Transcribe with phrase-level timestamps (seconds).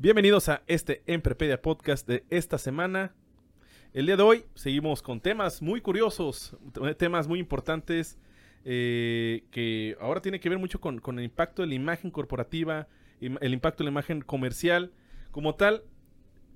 [0.00, 3.12] Bienvenidos a este Emprepedia Podcast de esta semana.
[3.92, 6.56] El día de hoy seguimos con temas muy curiosos,
[6.96, 8.16] temas muy importantes
[8.64, 12.88] eh, que ahora tiene que ver mucho con, con el impacto de la imagen corporativa,
[13.20, 14.90] el impacto de la imagen comercial.
[15.32, 15.82] Como tal,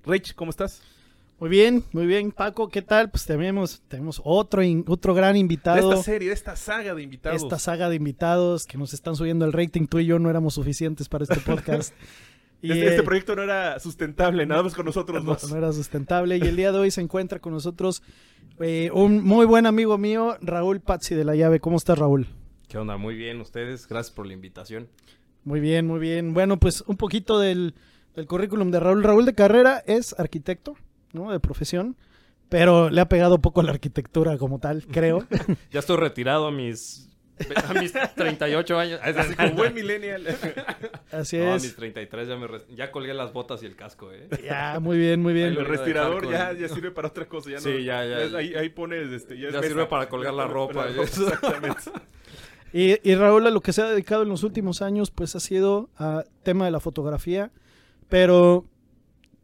[0.05, 0.81] Rich, ¿cómo estás?
[1.39, 3.11] Muy bien, muy bien, Paco, ¿qué tal?
[3.11, 5.91] Pues tenemos, tenemos otro, in- otro gran De invitado.
[5.91, 7.43] esta serie, de esta saga de invitados.
[7.43, 9.85] esta saga de invitados que nos están subiendo el rating.
[9.85, 11.93] Tú y yo no éramos suficientes para este podcast.
[12.65, 15.49] Y, este, este proyecto no era sustentable, nada más con nosotros no, dos.
[15.49, 16.37] no era sustentable.
[16.37, 18.01] Y el día de hoy se encuentra con nosotros
[18.59, 21.59] eh, un muy buen amigo mío, Raúl Pazzi de la Llave.
[21.59, 22.27] ¿Cómo estás, Raúl?
[22.67, 22.97] ¿Qué onda?
[22.97, 23.87] Muy bien, ustedes.
[23.87, 24.87] Gracias por la invitación.
[25.43, 26.33] Muy bien, muy bien.
[26.33, 27.75] Bueno, pues un poquito del,
[28.15, 29.03] del currículum de Raúl.
[29.03, 30.75] Raúl de carrera es arquitecto,
[31.13, 31.31] ¿no?
[31.31, 31.97] De profesión.
[32.49, 35.25] Pero le ha pegado poco a la arquitectura como tal, creo.
[35.71, 37.14] Ya estoy retirado a mis,
[37.67, 38.99] a mis 38 años.
[39.03, 40.23] Así como buen millennial.
[41.11, 41.63] Así No, a es.
[41.63, 44.27] mis 33 ya, me ya colgué las botas y el casco, ¿eh?
[44.43, 45.47] Ya, muy bien, muy bien.
[45.47, 47.49] El respirador ya, ya sirve para otra cosa.
[47.51, 48.21] Ya Sí, no- ya, ya.
[48.21, 49.69] es- Ahí, ahí pones, este, ya, es Ya mesa.
[49.73, 50.87] sirve para colgar la ropa.
[50.89, 51.81] Exactamente.
[52.73, 55.39] Y, y Raúl a lo que se ha dedicado en los últimos años, pues ha
[55.39, 57.51] sido a tema de la fotografía,
[58.09, 58.65] pero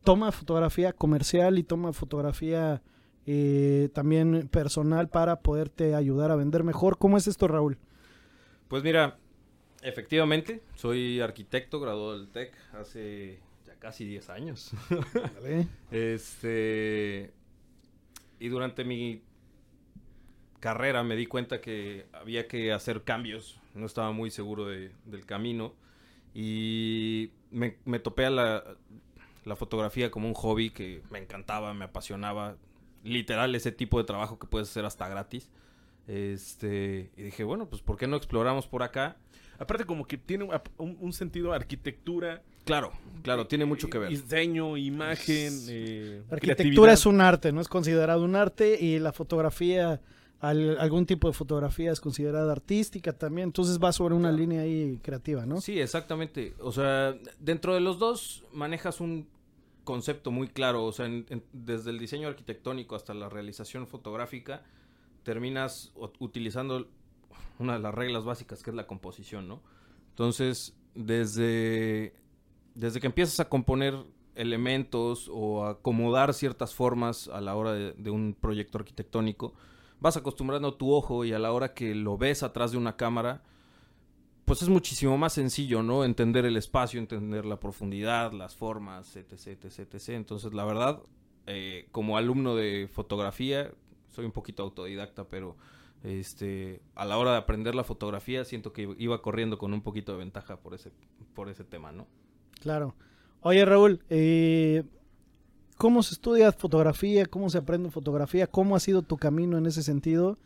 [0.03, 2.81] toma fotografía comercial y toma fotografía
[3.27, 6.97] eh, también personal para poderte ayudar a vender mejor.
[6.97, 7.77] ¿Cómo es esto, Raúl?
[8.67, 9.17] Pues mira,
[9.83, 14.71] efectivamente, soy arquitecto, graduado del TEC hace ya casi 10 años.
[15.35, 15.67] ¿Vale?
[15.91, 17.31] Este.
[18.39, 19.21] Y durante mi
[20.59, 23.59] carrera me di cuenta que había que hacer cambios.
[23.75, 25.73] No estaba muy seguro de- del camino.
[26.33, 28.63] Y me, me topé a la,
[29.45, 32.55] la fotografía como un hobby que me encantaba, me apasionaba.
[33.03, 35.49] Literal, ese tipo de trabajo que puedes hacer hasta gratis.
[36.07, 39.17] Este, y dije, bueno, pues ¿por qué no exploramos por acá?
[39.59, 40.47] Aparte como que tiene
[40.77, 42.41] un, sentido arquitectura.
[42.65, 42.91] Claro,
[43.21, 44.09] claro, tiene mucho que ver.
[44.09, 47.61] Diseño, imagen, eh, arquitectura es un arte, ¿no?
[47.61, 50.01] Es considerado un arte y la fotografía,
[50.39, 53.49] al- algún tipo de fotografía es considerada artística también.
[53.49, 55.61] Entonces va sobre una línea ahí creativa, ¿no?
[55.61, 56.55] Sí, exactamente.
[56.59, 59.27] O sea, dentro de los dos manejas un
[59.83, 60.85] concepto muy claro.
[60.85, 64.63] O sea, en- desde el diseño arquitectónico hasta la realización fotográfica,
[65.23, 66.87] terminas utilizando
[67.59, 69.61] una de las reglas básicas que es la composición, ¿no?
[70.09, 72.13] Entonces, desde,
[72.75, 73.95] desde que empiezas a componer
[74.35, 79.53] elementos o a acomodar ciertas formas a la hora de, de un proyecto arquitectónico,
[79.99, 83.43] vas acostumbrando tu ojo y a la hora que lo ves atrás de una cámara,
[84.51, 86.03] pues es muchísimo más sencillo, ¿no?
[86.03, 90.09] Entender el espacio, entender la profundidad, las formas, etc, etc, etc.
[90.09, 90.99] Entonces, la verdad,
[91.47, 93.71] eh, como alumno de fotografía,
[94.09, 95.55] soy un poquito autodidacta, pero
[96.03, 100.11] este, a la hora de aprender la fotografía, siento que iba corriendo con un poquito
[100.11, 100.91] de ventaja por ese,
[101.33, 102.05] por ese tema, ¿no?
[102.59, 102.93] Claro.
[103.39, 104.83] Oye, Raúl, eh,
[105.77, 107.25] ¿cómo se estudia fotografía?
[107.25, 108.47] ¿Cómo se aprende fotografía?
[108.47, 110.37] ¿Cómo ha sido tu camino en ese sentido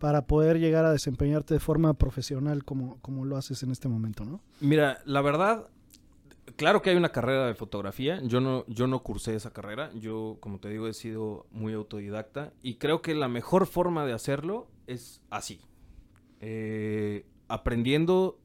[0.00, 4.24] para poder llegar a desempeñarte de forma profesional como, como lo haces en este momento,
[4.24, 4.40] no?
[4.60, 5.68] Mira, la verdad,
[6.56, 8.20] claro que hay una carrera de fotografía.
[8.24, 9.92] Yo no, yo no cursé esa carrera.
[9.92, 12.54] Yo, como te digo, he sido muy autodidacta.
[12.62, 15.60] Y creo que la mejor forma de hacerlo es así.
[16.40, 18.40] Eh, aprendiendo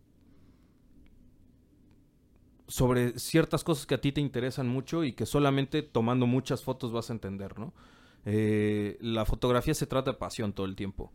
[2.68, 6.92] sobre ciertas cosas que a ti te interesan mucho y que solamente tomando muchas fotos
[6.92, 7.74] vas a entender, ¿no?
[8.26, 11.14] Eh, la fotografía se trata de pasión todo el tiempo.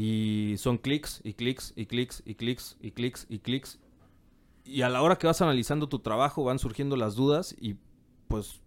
[0.00, 3.80] Y son clics y clics y clics y clics y clics y clics.
[4.64, 7.74] Y a la hora que vas analizando tu trabajo van surgiendo las dudas y
[8.28, 8.60] pues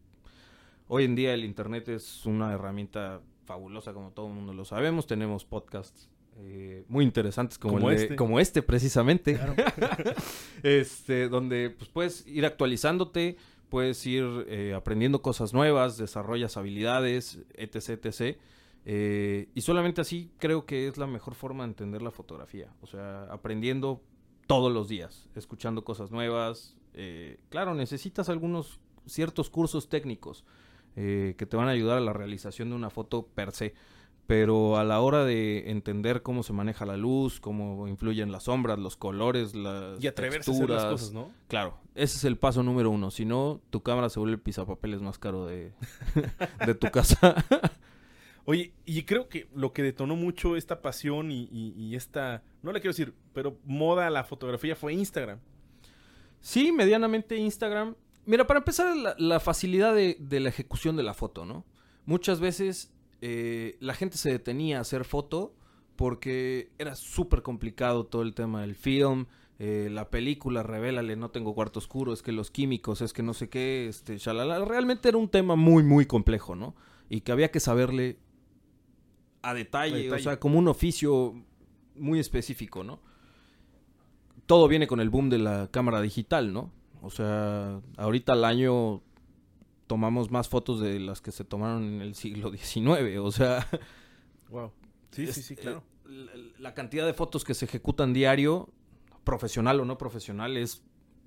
[0.90, 5.08] hoy en día el internet es una herramienta fabulosa como todo el mundo lo sabemos.
[5.08, 8.16] Tenemos podcasts eh, muy interesantes como, Como el de- este.
[8.18, 9.40] como este precisamente.
[10.64, 13.38] este, donde pues, puedes ir actualizándote,
[13.70, 18.38] puedes ir eh, aprendiendo cosas nuevas, desarrollas habilidades, etc, etc.
[18.86, 22.74] Eh, y solamente así creo que es la mejor forma de entender la fotografía.
[22.82, 24.02] O sea, aprendiendo
[24.48, 26.76] todos los días, escuchando cosas nuevas.
[26.94, 30.44] Eh, claro, necesitas algunos ciertos cursos técnicos
[30.96, 33.74] eh, que te van a ayudar a la realización de una foto per se.
[34.28, 38.80] pero a la hora de entender cómo se maneja la luz, cómo influyen las sombras,
[38.80, 41.32] los colores, las Y atreverse a hacer las cosas, ¿no?
[41.48, 43.12] Claro, ese es el paso número uno.
[43.12, 45.74] Si no, tu cámara se vuelve el pisapapeles más caro de,
[46.66, 47.36] de tu casa.
[48.46, 52.72] Oye, y creo que lo que detonó mucho esta pasión y, y- y esta, no
[52.72, 55.40] le quiero decir, pero moda a la fotografía fue Instagram.
[56.40, 57.96] sí, medianamente Instagram.
[58.26, 61.66] Mira, para empezar, la, facilidad de, de la ejecución de la foto, ¿no?
[62.06, 62.92] Muchas veces
[63.22, 65.56] eh, la gente se detenía a hacer foto
[65.96, 69.26] porque era súper complicado todo el tema del film.
[69.60, 73.36] eh, la película, revélale, no tengo cuarto oscuro, es que los químicos, es que no
[73.36, 74.66] sé qué, este, shalala.
[74.66, 76.76] Realmente era un tema muy, muy complejo, ¿no?
[77.10, 78.18] Y que había que saberle
[79.42, 80.22] a detalle, A detalle.
[80.22, 81.34] o sea, como un oficio
[81.96, 83.00] muy específico, ¿no?
[84.46, 86.72] Todo viene con el boom de la cámara digital, ¿no?
[87.02, 89.02] O sea, ahorita al año
[89.88, 93.68] tomamos más fotos de las que se tomaron en el siglo XIX, o sea...
[94.50, 94.72] Wow.
[95.12, 95.84] Sí, sí, es- sí, claro.
[96.10, 98.70] eh, la, la cantidad de fotos que se ejecutan diario,
[99.24, 100.84] profesional o no profesional, es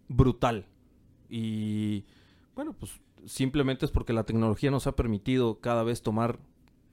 [0.09, 0.67] brutal.
[1.29, 2.05] Y
[2.55, 2.93] bueno, pues
[3.27, 6.39] simplemente es porque la tecnología nos ha permitido cada vez tomar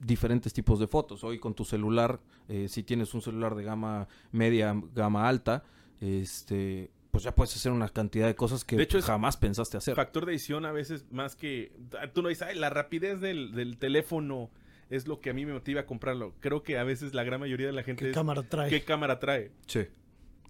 [0.04, 1.24] diferentes tipos de fotos.
[1.24, 5.62] Hoy con tu celular, eh, si tienes un celular de gama media, gama alta,
[6.00, 9.94] este, pues ya puedes hacer una cantidad de cosas que De hecho, jamás pensaste hacer.
[9.94, 11.72] Factor de edición a veces más que...
[12.14, 14.50] Tú no dices, "Ay, la rapidez del, del teléfono
[14.90, 16.34] es lo que a mí me motiva a comprarlo.
[16.40, 18.14] Creo que a veces la gran mayoría de la gente ¿Qué es...
[18.14, 18.68] cámara trae?
[18.68, 19.52] ¿Qué cámara trae?
[19.66, 19.86] Sí.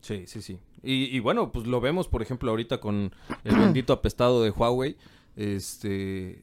[0.01, 0.59] Sí, sí, sí.
[0.83, 3.13] Y, y bueno, pues lo vemos, por ejemplo, ahorita con
[3.45, 4.97] el bendito apestado de Huawei.
[5.37, 6.43] Este.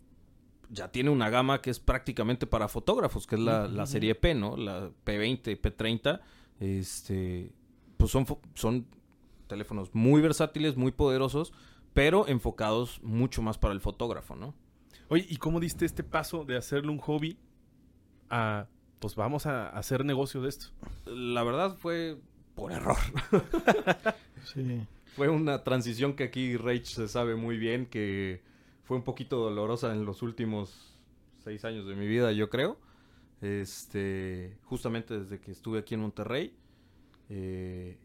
[0.69, 4.35] Ya tiene una gama que es prácticamente para fotógrafos, que es la, la serie P,
[4.35, 4.55] ¿no?
[4.55, 6.21] La P20, P30.
[6.59, 7.51] Este.
[7.97, 8.85] Pues son, son
[9.47, 11.51] teléfonos muy versátiles, muy poderosos,
[11.93, 14.53] pero enfocados mucho más para el fotógrafo, ¿no?
[15.09, 17.37] Oye, ¿y cómo diste este paso de hacerlo un hobby
[18.29, 18.67] a...
[18.99, 20.67] Pues vamos a hacer negocio de esto.
[21.05, 22.17] La verdad fue
[22.55, 22.97] por error.
[24.45, 24.81] Sí.
[25.15, 28.41] Fue una transición que aquí Rage se sabe muy bien, que
[28.89, 30.95] fue un poquito dolorosa en los últimos
[31.43, 32.75] seis años de mi vida, yo creo.
[33.39, 36.55] Este, justamente desde que estuve aquí en Monterrey.
[37.29, 37.99] Eh,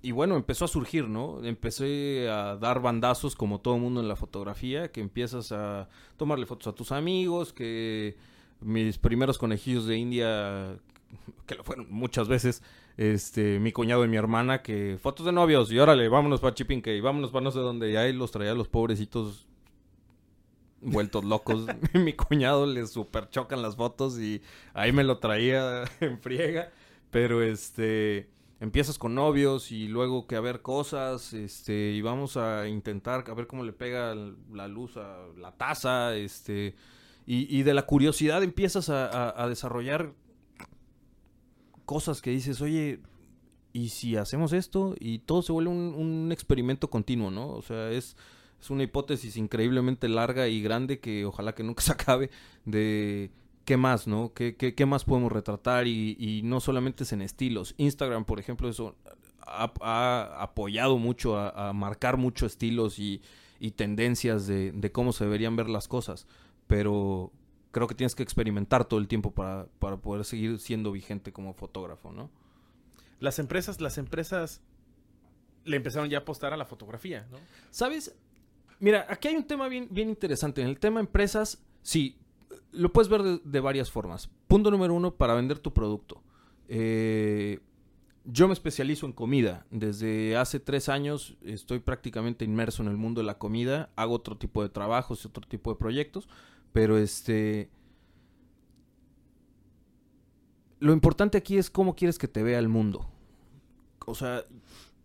[0.00, 1.44] y bueno, empezó a surgir, ¿no?
[1.44, 6.68] Empecé a dar bandazos como todo mundo en la fotografía, que empiezas a tomarle fotos
[6.68, 8.16] a tus amigos, que
[8.60, 10.76] mis primeros conejillos de India,
[11.44, 12.62] que lo fueron muchas veces,
[12.96, 16.96] este, mi cuñado y mi hermana, que fotos de novios, y órale, vámonos para Chipinque,
[16.96, 19.48] y vámonos para no sé dónde, y ahí los traía los pobrecitos
[20.82, 21.66] vueltos locos.
[21.94, 24.42] mi cuñado les super chocan las fotos y
[24.74, 26.70] ahí me lo traía en friega,
[27.10, 28.28] pero este
[28.60, 33.34] empiezas con novios y luego que a ver cosas, este, y vamos a intentar a
[33.34, 34.14] ver cómo le pega
[34.52, 36.76] la luz a la taza, este,
[37.26, 40.12] y, y de la curiosidad empiezas a, a- a desarrollar
[41.84, 43.00] cosas que dices, oye,
[43.72, 44.94] ¿y si hacemos esto?
[44.98, 47.48] Y todo se vuelve un, un experimento continuo, ¿no?
[47.48, 48.16] O sea, es,
[48.62, 52.30] es una hipótesis increíblemente larga y grande que ojalá que nunca se acabe
[52.64, 53.30] de
[53.64, 54.32] qué más, ¿no?
[54.34, 55.86] ¿Qué, qué, qué más podemos retratar?
[55.88, 57.74] Y, y no solamente es en estilos.
[57.76, 58.96] Instagram, por ejemplo, eso
[59.40, 63.20] ha, ha apoyado mucho a, a marcar mucho estilos y,
[63.58, 66.28] y tendencias de, de cómo se deberían ver las cosas.
[66.68, 67.32] Pero
[67.72, 71.52] creo que tienes que experimentar todo el tiempo para, para poder seguir siendo vigente como
[71.52, 72.30] fotógrafo, ¿no?
[73.18, 74.62] Las empresas, las empresas
[75.64, 77.38] le empezaron ya a apostar a la fotografía, ¿no?
[77.70, 78.14] ¿Sabes?
[78.82, 80.60] Mira, aquí hay un tema bien, interesante.
[80.60, 82.18] En el tema empresas, sí,
[82.72, 84.28] lo puedes ver de, de varias formas.
[84.48, 86.20] Punto número uno, para vender tu producto.
[86.66, 87.60] Eh,
[88.24, 89.66] yo me especializo en comida.
[89.70, 93.90] Desde hace tres años estoy prácticamente inmerso en el mundo de la comida.
[93.94, 96.28] Hago otro tipo de trabajos y otro tipo de proyectos.
[96.72, 97.70] Pero este...
[100.80, 103.08] Lo importante aquí es cómo quieres que te vea el mundo.
[104.06, 104.44] O sea,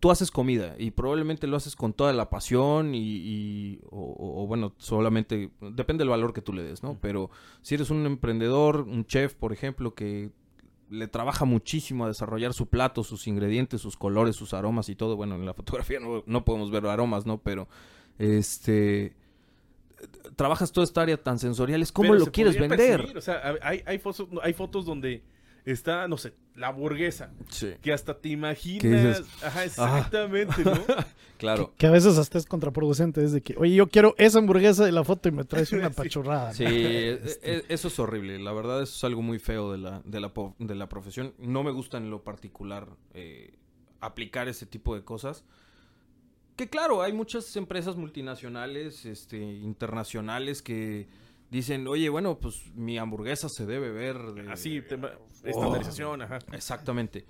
[0.00, 4.46] tú haces comida y probablemente lo haces con toda la pasión y, y- o, o-
[4.46, 6.96] bueno, solamente depende del valor que tú le des, ¿no?
[7.00, 7.30] Pero
[7.62, 10.30] si eres un emprendedor, un chef, por ejemplo, que
[10.90, 15.16] le trabaja muchísimo a desarrollar su plato, sus ingredientes, sus colores, sus aromas y todo,
[15.16, 17.38] bueno, en la fotografía no, no podemos ver aromas, ¿no?
[17.38, 17.68] Pero
[18.18, 19.14] este
[20.36, 22.98] trabajas toda esta área tan sensorial, es cómo Pero lo quieres vender.
[22.98, 25.22] percibir, O sea, hay, hay, fotos, hay fotos donde
[25.72, 27.72] está, no sé, la burguesa, Sí.
[27.82, 28.82] que hasta te imaginas.
[28.82, 29.42] ¿Qué dices?
[29.44, 30.72] Ajá, exactamente, ¿no?
[31.38, 31.72] Claro.
[31.78, 33.22] Que a veces hasta es contraproducente.
[33.22, 35.90] Es de que, oye, yo quiero esa hamburguesa de la foto y me traes una
[35.90, 36.52] pachorrada.
[36.52, 36.70] Sí, ¿no?
[36.70, 38.40] e- Este, e- eso es horrible.
[38.40, 41.34] La verdad, eso es algo muy feo de la, de la, de la profesión.
[41.38, 43.54] No me gusta en lo particular eh,
[44.00, 45.44] aplicar ese tipo de cosas.
[46.56, 51.06] Que claro, hay muchas empresas multinacionales, este, internacionales que
[51.50, 55.12] dicen, oye, bueno, pues mi hamburguesa se debe ver de- Así, tema-
[55.44, 55.46] Oh.
[55.48, 56.38] estandarización, ajá.
[56.52, 57.24] Exactamente.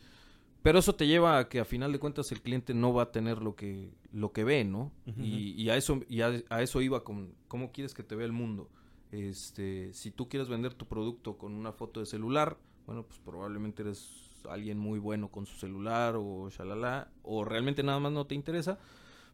[0.63, 3.13] Pero eso te lleva a que a final de cuentas el cliente no va a
[3.13, 4.91] tener lo que, lo que ve, ¿no?
[5.17, 8.27] Y, y a eso, y a, a eso iba con cómo quieres que te vea
[8.27, 8.69] el mundo.
[9.13, 13.83] Este, si tú quieres vender tu producto con una foto de celular, bueno, pues probablemente
[13.83, 18.35] eres alguien muy bueno con su celular o shalala, o realmente nada más no te
[18.35, 18.79] interesa.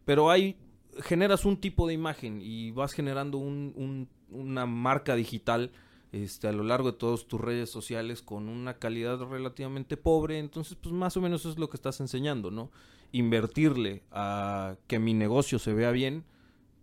[0.04, 0.56] Pero hay,
[1.02, 5.70] generas un tipo de imagen y vas generando un- un- una marca digital
[6.12, 10.38] este, a lo largo de todas tus redes sociales con una calidad relativamente pobre.
[10.38, 12.70] Entonces, pues más o menos es lo que estás enseñando, ¿no?
[13.10, 16.22] Invertirle a que mi negocio se vea bien,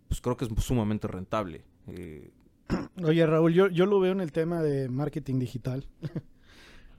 [0.09, 1.63] pues creo que es sumamente rentable.
[1.87, 2.29] Eh,
[3.03, 5.85] Oye, Raúl, yo, yo lo veo en el tema de marketing digital.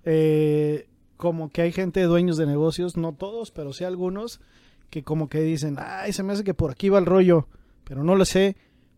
[0.05, 4.41] Eh, como que hay gente, dueños de negocios, no todos, pero sí algunos,
[4.93, 7.49] que como que dicen, ay, se me hace que por aquí va el rollo,
[7.83, 8.57] pero no lo sé.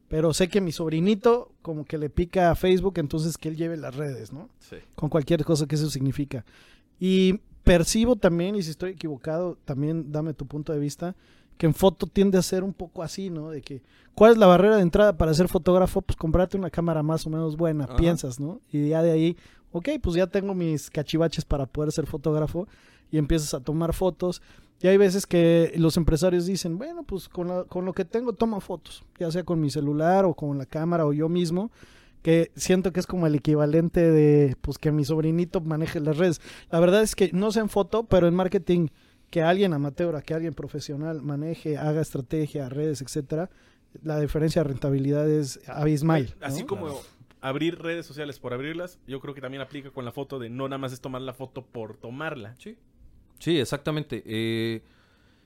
[0.09, 3.77] Pero sé que mi sobrinito como que le pica a Facebook, entonces que él lleve
[3.77, 4.49] las redes, ¿no?
[4.97, 6.45] Con cualquier cosa que eso significa.
[6.99, 11.15] Y percibo también, y si estoy equivocado, también dame tu punto de vista,
[11.59, 13.51] que en foto tiende a ser un poco así, ¿no?
[13.51, 13.81] De que,
[14.17, 16.03] ¿cuál es la barrera de entrada para ser fotógrafo?
[16.03, 17.95] Pues comprarte una cámara más o menos buena, Ajá.
[17.95, 18.61] piensas, ¿no?
[18.73, 19.37] Y ya de ahí,
[19.71, 22.67] ok, pues ya tengo mis cachivaches para poder ser fotógrafo
[23.13, 24.43] y empiezas a tomar fotos.
[24.81, 28.33] Y hay veces que los empresarios dicen, bueno, pues con, la- con lo que tengo
[28.35, 31.71] tomo fotos, ya sea con mi celular o con la cámara o yo mismo,
[32.23, 36.41] que siento que es como el equivalente de, pues que mi sobrinito maneje las redes.
[36.71, 38.89] La verdad es que no sé en foto, pero en marketing,
[39.31, 43.51] que alguien amateur, que alguien profesional maneje, haga estrategia, redes, etcétera,
[44.03, 46.35] la diferencia de rentabilidad es abismal.
[46.41, 46.47] ¿no?
[46.47, 46.89] Así como
[47.41, 50.67] abrir redes sociales por abrirlas, yo creo que también aplica con la foto de no
[50.69, 52.55] nada más es tomar la foto por tomarla.
[52.59, 52.77] Sí.
[53.39, 54.23] Sí, exactamente.
[54.27, 54.83] Eh,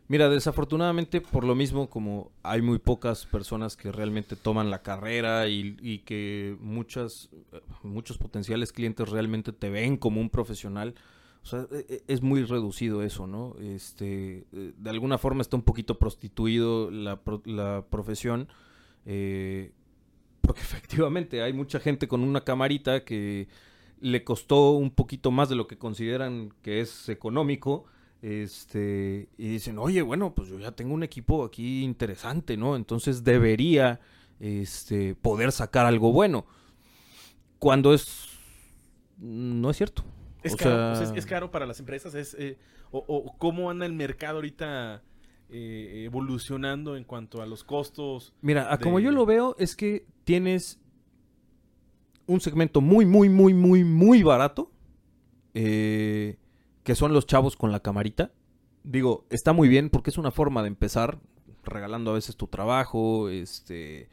[0.09, 5.49] mira, desafortunadamente, por lo mismo, como hay muy pocas personas que realmente toman la carrera
[5.49, 7.31] y, que muchas,
[7.83, 10.95] muchos potenciales clientes realmente te ven como un profesional,
[11.43, 13.57] o sea, e- e- es muy reducido eso, ¿no?
[13.61, 18.49] Este, eh, de alguna forma está un poquito prostituido la, la profesión.
[19.07, 19.73] eh,
[20.41, 23.49] porque efectivamente hay mucha gente con una camarita que
[24.01, 27.85] le costó un poquito más de lo que consideran que es económico.
[28.21, 32.75] Este, y dicen, oye, bueno, pues yo ya tengo un equipo aquí interesante, ¿no?
[32.77, 34.01] Entonces debería
[34.41, 36.47] este, poder sacar algo bueno.
[37.59, 38.29] Cuando es.
[39.19, 40.05] No es cierto.
[40.43, 42.15] Es O caro, sea- pues, es, es caro para las empresas.
[42.15, 42.59] Es, eh,
[42.91, 45.03] o, o cómo anda el mercado ahorita
[45.51, 48.33] eh, evolucionando en cuanto a los costos.
[48.41, 50.79] Mira, a como yo lo veo, es que tienes
[52.29, 54.71] un segmento muy, muy, muy, muy, muy barato.
[55.55, 56.39] eh,
[56.85, 58.31] que son los chavos con la camarita.
[58.85, 61.19] Digo, está muy bien porque es una forma de empezar,
[61.65, 64.09] regalando a veces tu trabajo, este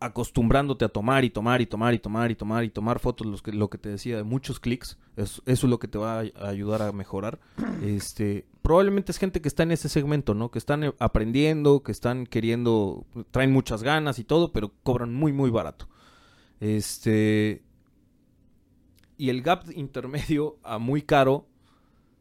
[0.00, 3.42] acostumbrándote a tomar y tomar y tomar y tomar y tomar y tomar fotos, los
[3.42, 6.20] que, lo que te decía, de muchos clics, es- eso es lo que te va
[6.20, 7.40] a a ayudar a mejorar.
[7.82, 10.50] Este, probablemente es gente que está en ese segmento, ¿no?
[10.52, 15.32] Que están eh, aprendiendo, que están queriendo, traen muchas ganas y todo, pero cobran muy,
[15.32, 15.88] muy barato.
[16.60, 17.62] Este,
[19.16, 21.46] y el gap intermedio a muy caro,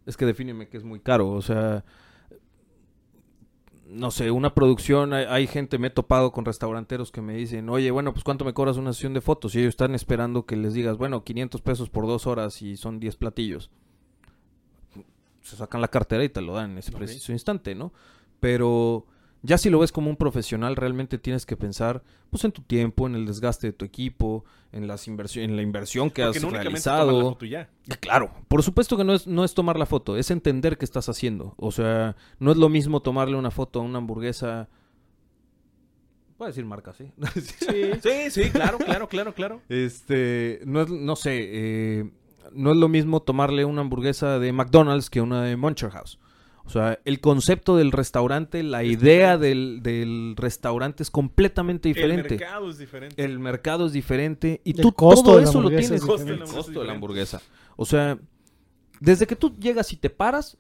[0.05, 1.83] es que defíneme que es muy caro, o sea,
[3.89, 7.69] no sé, una producción, hay, hay gente, me he topado con restauranteros que me dicen,
[7.69, 9.55] oye, bueno, pues ¿cuánto me cobras una sesión de fotos?
[9.55, 12.99] Y ellos están esperando que les digas, bueno, 500 pesos por dos horas y son
[12.99, 13.71] 10 platillos.
[15.41, 17.93] Se sacan la cartera y te lo dan en ese preciso instante, ¿no?
[18.41, 19.05] Pero
[19.43, 23.07] ya si lo ves como un profesional, realmente tienes que pensar, pues, en tu tiempo,
[23.07, 26.43] en el desgaste de tu equipo, en, las inversión, en la inversión que Porque has
[26.43, 27.21] no tomar la realizado.
[27.21, 27.69] foto ya.
[27.99, 31.07] Claro, por supuesto que no es, no es tomar la foto, es entender qué estás
[31.09, 31.53] haciendo.
[31.57, 34.69] O sea, no es lo mismo tomarle una foto a una hamburguesa.
[36.39, 37.11] A decir marca, ¿sí?
[38.03, 39.61] Sí, sí, claro, claro, claro, claro.
[39.69, 42.11] Este, no es, no sé, eh,
[42.53, 46.19] no es lo mismo tomarle una hamburguesa de McDonald's que una de Muncher House.
[46.67, 52.33] O sea, el concepto del restaurante, la idea del, del restaurante es completamente diferente.
[52.33, 53.23] El mercado es diferente.
[53.23, 55.91] El mercado es diferente y El tú costo todo de eso lo tienes.
[55.91, 56.33] es diferente.
[56.33, 57.41] El El costo costo de la es hamburguesa.
[57.77, 58.19] O sea,
[58.99, 60.57] desde que tú llegas y te paras,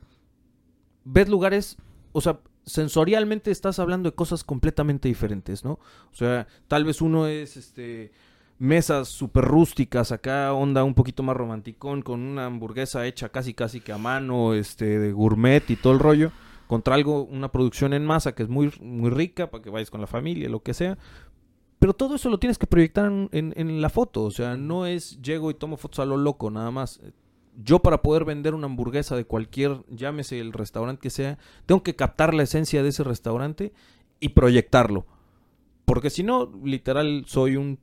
[1.03, 1.75] ves lugares,
[2.13, 5.71] o sea, sensorialmente estás hablando de cosas completamente diferentes, ¿no?
[6.11, 8.11] O sea, tal vez uno es, este,
[8.59, 13.81] mesas súper rústicas, acá onda un poquito más romanticón, con una hamburguesa hecha casi casi
[13.81, 16.31] que a mano, este, de gourmet y todo el rollo,
[16.67, 20.01] contra algo, una producción en masa que es muy, muy rica para que vayas con
[20.01, 20.97] la familia, lo que sea.
[21.79, 24.85] Pero todo eso lo tienes que proyectar en, en- en la foto, o sea, no
[24.87, 26.99] es llego y tomo fotos a lo loco, nada más.
[27.63, 31.37] Yo para poder vender una hamburguesa de cualquier, llámese el restaurante que sea,
[31.67, 33.73] tengo que captar la esencia de ese restaurante
[34.19, 35.05] y proyectarlo.
[35.85, 37.79] Porque si no, literal, soy un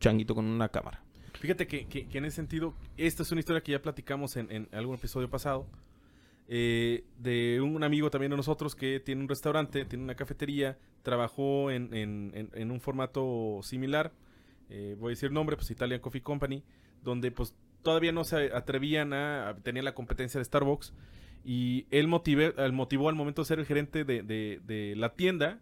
[0.00, 1.02] changuito con una cámara.
[1.40, 5.28] Fíjate que, en ese sentido, esta es una historia que ya platicamos en, algún episodio
[5.28, 5.66] pasado.
[6.48, 11.70] eh, de un amigo también de nosotros que tiene un restaurante, tiene una cafetería, trabajó
[11.72, 11.90] en,
[12.70, 14.12] un formato similar,
[14.70, 16.62] eh, voy a decir nombre, pues Italian Coffee Company,
[17.02, 20.92] donde pues todavía no se atrevían a, a- tenía la competencia de Starbucks
[21.44, 25.60] y él motivó al momento de ser el gerente de la tienda,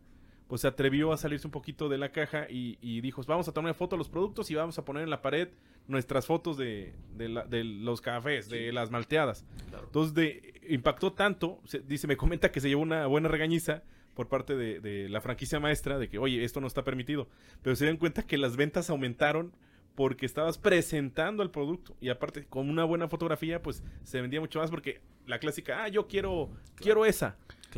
[0.49, 3.53] pues se atrevió a salirse un poquito de la caja y, y dijo, vamos a
[3.53, 5.49] tomar una foto de los productos y vamos a poner en la pared
[5.89, 9.45] nuestras fotos de, de la- de los cafés, de las malteadas.
[9.85, 13.83] Entonces de, impactó tanto, se- dice, me comenta que se llevó una buena regañiza
[14.15, 17.27] por parte de, de la franquicia maestra de que, oye, esto no está permitido.
[17.63, 19.53] Pero se dieron cuenta que las ventas aumentaron
[19.95, 21.97] porque estabas presentando el producto.
[22.01, 25.89] Y aparte, con una buena fotografía, pues se vendía mucho más porque la clásica, ah,
[25.89, 27.37] yo quiero, quiero esa.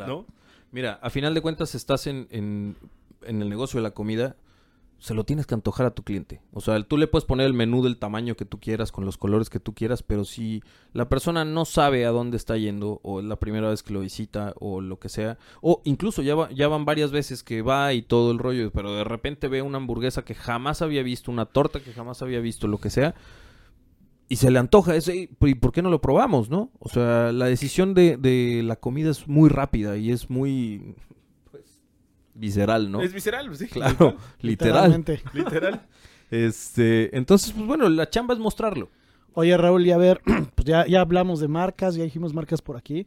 [0.09, 0.27] ¿No?
[0.73, 2.77] Mira, a final de cuentas estás en, en-
[3.27, 4.37] el negocio de la comida,
[4.99, 6.41] se lo tienes que antojar a tu cliente.
[6.53, 9.19] O sea, tú le puedes poner el menú del tamaño que tú quieras, con los
[9.19, 13.21] colores que tú quieras, pero si la persona no sabe a dónde está yendo, o
[13.21, 16.51] es la primera vez que lo visita, o lo que sea, o incluso ya, va-
[16.51, 19.77] ya van varias veces que va y todo el rollo, pero de repente ve una
[19.79, 23.15] hamburguesa que jamás había visto, una torta que jamás había visto, lo que sea,
[24.28, 26.71] y se le antoja ese, ¿y por qué no lo probamos, no?
[26.80, 30.97] O sea, la decisión de, de la comida es muy rápida y es muy
[31.50, 31.64] pues,
[32.35, 33.02] visceral, ¿no?
[33.02, 33.68] Es visceral, pues, sí.
[33.68, 34.90] Claro, literal.
[34.90, 35.23] Literalmente.
[35.33, 35.87] Literal.
[36.30, 38.88] Este, entonces, pues bueno, la chamba es mostrarlo.
[39.35, 40.21] Oye, Raúl, y a ver,
[40.54, 43.06] pues ya, ya hablamos de marcas, ya dijimos marcas por aquí.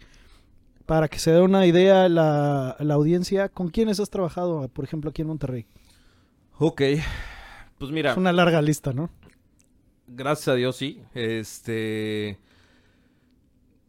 [0.85, 5.09] Para que se dé una idea la, la audiencia, ¿con quiénes has trabajado, por ejemplo,
[5.11, 5.65] aquí en Monterrey?
[6.57, 6.81] Ok,
[7.77, 9.09] pues mira, Es una larga lista, ¿no?
[10.09, 11.01] Gracias a Dios sí.
[11.13, 12.37] Este,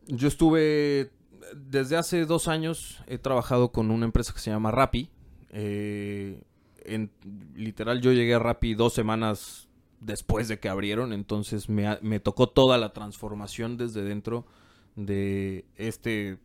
[0.07, 1.11] yo estuve
[1.55, 5.11] desde hace dos años he trabajado con una empresa que se llama Rappi.
[5.50, 6.43] Eh,
[7.55, 9.69] literal, yo llegué a Rappi dos semanas
[10.00, 14.47] después de que abrieron, entonces me, me tocó toda la transformación desde dentro
[14.97, 16.39] de este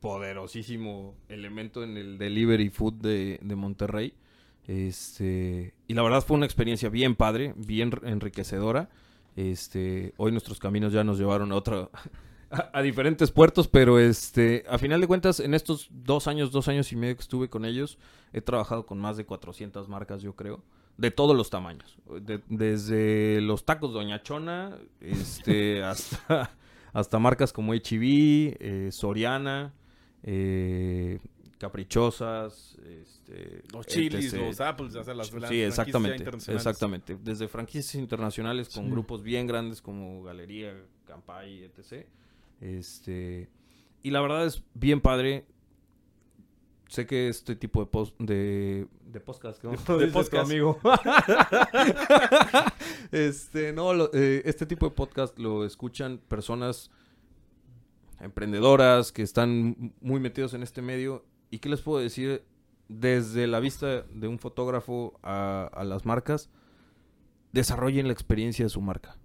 [0.00, 4.14] poderosísimo elemento en el delivery food de Monterrey.
[4.66, 8.88] Este, y la verdad fue una experiencia bien padre, bien enriquecedora.
[9.36, 11.90] Este, hoy nuestros caminos ya nos llevaron a otro,
[12.50, 16.92] a, diferentes puertos, pero este, a final de cuentas, en estos dos años, dos años
[16.92, 17.98] y medio que estuve con ellos,
[18.32, 20.62] he trabajado con más de 400 marcas, yo creo,
[20.96, 26.50] de todos los tamaños, De- desde los tacos Doña Chona, este, hasta,
[26.92, 29.72] hasta marcas como H&B, eh, Soriana,
[30.22, 31.18] eh,
[31.60, 34.40] Caprichosas, este, Los chilis, etc.
[34.46, 36.66] los apples, o sea, las, Sí, exactamente, internacionales.
[36.66, 37.18] exactamente.
[37.22, 38.90] Desde franquicias internacionales con Sí.
[38.90, 42.06] grupos bien grandes como Galería, Campay, etc.
[42.62, 43.50] Este,
[44.02, 45.44] y la verdad es bien padre.
[46.88, 49.62] Sé que este tipo de post, de, de podcast.
[49.62, 50.50] De- Dice de tu podcast.
[50.50, 50.80] amigo.
[53.12, 56.90] este, no, lo- eh, este tipo de podcast lo escuchan personas
[58.20, 61.24] emprendedoras que están muy metidos en este medio.
[61.50, 62.44] ¿Y qué les puedo decir?
[62.88, 66.48] Desde la vista de un fotógrafo a, las marcas,
[67.52, 69.16] desarrollen la experiencia de su marca.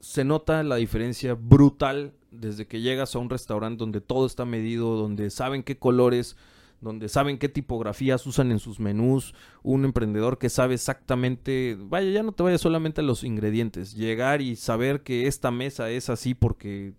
[0.00, 4.96] Se nota la diferencia brutal desde que llegas a un restaurante donde todo está medido,
[4.96, 6.36] donde saben qué colores,
[6.80, 12.24] donde saben qué tipografías usan en sus menús, un emprendedor que sabe exactamente, vaya, ya
[12.24, 16.34] no te vayas solamente a los ingredientes, llegar y saber que esta mesa es así
[16.34, 16.94] porque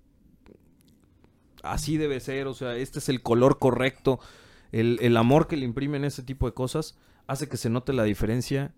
[1.64, 4.20] así debe ser, o sea, este es el color correcto,
[4.72, 6.98] el, el amor que le imprimen ese tipo de cosas
[7.28, 8.74] hace que se note la diferencia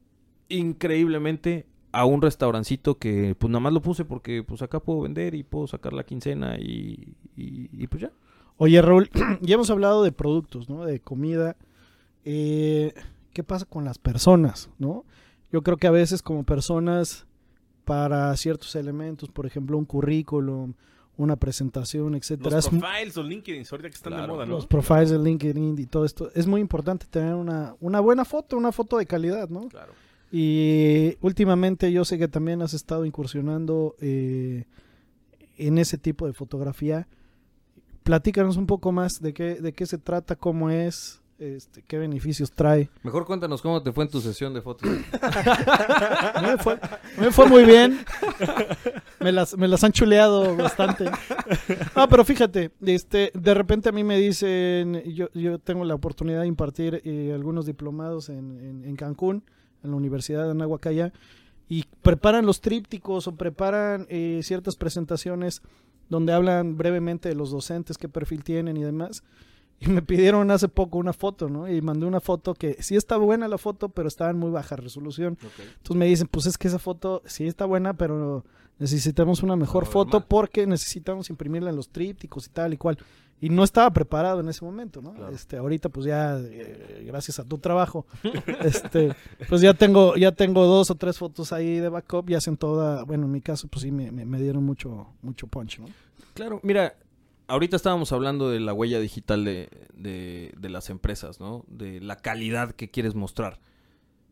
[0.50, 5.34] increíblemente a un restaurancito que pues nada más lo puse porque pues acá puedo vender
[5.36, 8.12] y puedo sacar la quincena y, y- y, pues ya.
[8.58, 9.10] Oye, Raúl,
[9.42, 10.86] ya hemos hablado de productos, ¿no?
[10.86, 11.56] De comida.
[12.26, 12.94] Eh,
[13.34, 15.06] ¿Qué pasa con las personas, no?
[15.52, 17.26] Yo creo que a veces como personas,
[17.86, 20.74] para ciertos elementos, por ejemplo, un currículum,
[21.18, 24.56] una presentación, etcétera, Los profiles o LinkedIn, ahorita que están de moda, ¿no?
[24.56, 28.58] los profiles de LinkedIn y todo esto, es muy importante tener una, una buena foto,
[28.58, 29.70] una foto de calidad, ¿no?
[29.70, 29.94] Claro.
[30.32, 34.66] Y últimamente yo sé que también has estado incursionando eh,
[35.58, 37.08] en ese tipo de fotografía.
[38.04, 42.52] Platícanos un poco más de qué, de qué se trata, cómo es, este, qué beneficios
[42.52, 42.90] trae.
[43.04, 44.90] Mejor cuéntanos cómo te fue en tu sesión de fotos.
[46.42, 46.80] Me fue,
[47.20, 48.00] me fue muy bien.
[49.20, 51.06] Me las, me las han chuleado bastante.
[51.96, 56.42] Ah, pero fíjate, este, de repente a mí me dicen, yo, yo tengo la oportunidad
[56.42, 59.44] de impartir eh, algunos diplomados en, en- en Cancún,
[59.84, 61.12] en la Universidad de Anahuacaya,
[61.68, 65.62] y preparan los trípticos o preparan eh, ciertas presentaciones
[66.10, 69.24] donde hablan brevemente de los docentes, qué perfil tienen y demás.
[69.80, 71.70] Y me pidieron hace poco una foto, ¿no?
[71.70, 74.76] Y mandé una foto que sí está buena la foto, pero estaba en muy baja
[74.78, 75.38] resolución.
[75.42, 78.46] Entonces me dicen, pues es que esa foto sí está buena, pero
[78.80, 82.98] necesitamos una mejor No, foto porque necesitamos imprimirla en los trípticos y tal y cual.
[83.42, 85.14] Y no estaba preparado en ese momento, ¿no?
[85.14, 85.36] Claro.
[85.36, 88.06] Este, ahorita pues ya, eh, gracias a tu trabajo,
[88.64, 89.14] este,
[89.50, 93.04] pues ya tengo, ya tengo dos o tres fotos ahí de backup y hacen toda,
[93.04, 95.88] bueno, en mi caso pues sí me, me- me dieron mucho, mucho punch, ¿no?
[96.34, 96.96] Claro, mira,
[97.48, 101.66] ahorita estábamos hablando de la huella digital de, de- de las empresas, ¿no?
[101.68, 103.60] De la calidad que quieres mostrar.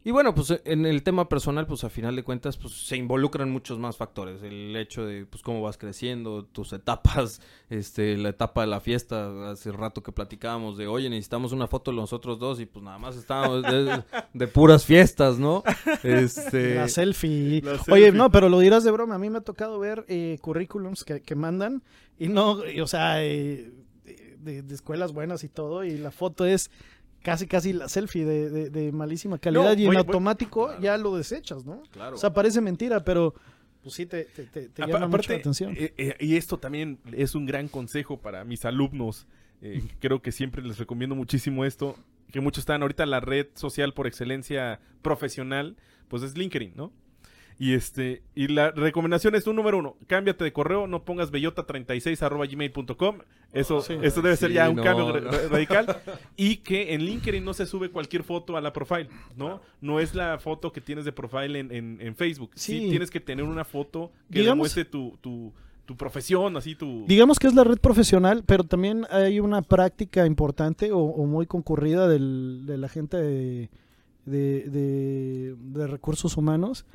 [0.05, 3.49] Y bueno, pues en el tema personal, pues a final de cuentas, pues se involucran
[3.49, 4.43] muchos más factores.
[4.43, 7.39] El hecho de, pues cómo vas creciendo, tus etapas,
[7.69, 11.91] este, la etapa de la fiesta, hace rato que platicábamos de, oye, necesitamos una foto
[11.91, 15.63] de nosotros dos y pues nada más estábamos de, de puras fiestas, ¿no?
[16.03, 16.75] Este...
[16.83, 17.61] La selfie.
[17.61, 19.15] La Oye, no, pero lo dirás de broma.
[19.15, 21.81] A mí me ha tocado ver eh, currículums que, que mandan
[22.19, 23.71] y no, y, o sea, eh,
[24.37, 26.69] de, de escuelas buenas y todo, y la foto es
[27.23, 31.15] casi, casi la selfie de, de- de malísima calidad No, y en automático ya lo
[31.17, 31.81] desechas, ¿no?
[31.91, 32.15] Claro.
[32.15, 33.33] O sea, parece mentira, pero
[33.81, 35.73] pues sí te, te, te- te llama mucho la atención.
[35.75, 39.25] eh, eh, y esto también es un gran consejo para mis alumnos.
[39.61, 41.95] eh, creo que siempre les recomiendo muchísimo esto.
[42.31, 45.75] Que muchos están ahorita la red social por excelencia profesional,
[46.07, 46.91] pues es LinkedIn, ¿no?
[47.59, 52.21] Y este, y la recomendación es un número uno, cámbiate de correo, no pongas bellota36
[52.21, 53.19] arroba gmail.com.
[53.53, 53.93] Eso, Sí.
[54.01, 55.31] eso debe ser ya un no, cambio no.
[55.49, 56.01] radical.
[56.35, 59.61] Y que en LinkedIn no se sube cualquier foto a la profile, ¿no?
[59.81, 62.51] No es la foto que tienes de profile en, en- en Facebook.
[62.55, 62.79] Sí.
[62.79, 62.89] Sí.
[62.89, 65.53] tienes que tener una foto que Digamos- demuestre tu, tu,
[65.85, 67.05] tu profesión, así tu...
[67.07, 71.45] Digamos que es la red profesional, pero también hay una práctica importante o, o muy
[71.45, 73.69] concurrida del- de la gente de,
[74.25, 76.85] de- de- de recursos humanos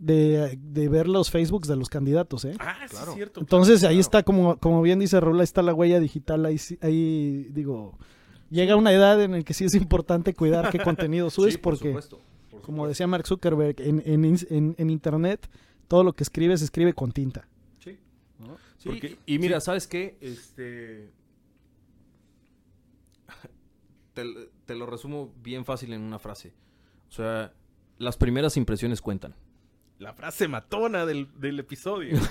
[0.00, 2.54] de, de ver los Facebooks de los candidatos, ¿eh?
[2.58, 3.10] Ah, sí, Claro.
[3.12, 3.40] es cierto.
[3.40, 4.00] Entonces ahí claro.
[4.00, 7.98] está, como, como bien dice ahí está la huella digital, ahí, sí- ahí digo,
[8.50, 11.74] llega una edad en la que sí es importante cuidar qué contenido subes Sí, por
[11.74, 15.48] porque, supuesto, por como decía Mark Zuckerberg, en, en, en- en Internet
[15.86, 17.46] todo lo que escribes se escribe con tinta.
[17.78, 17.98] Sí.
[18.38, 18.56] ¿no?
[18.78, 20.16] Sí, Porque- y mira, ¿sabes qué?
[20.20, 21.10] Este.
[24.14, 24.24] Te,
[24.66, 26.52] te lo resumo bien fácil en una frase.
[27.08, 27.52] O sea,
[27.98, 29.34] las primeras impresiones cuentan.
[30.00, 32.18] La frase matona del, del episodio.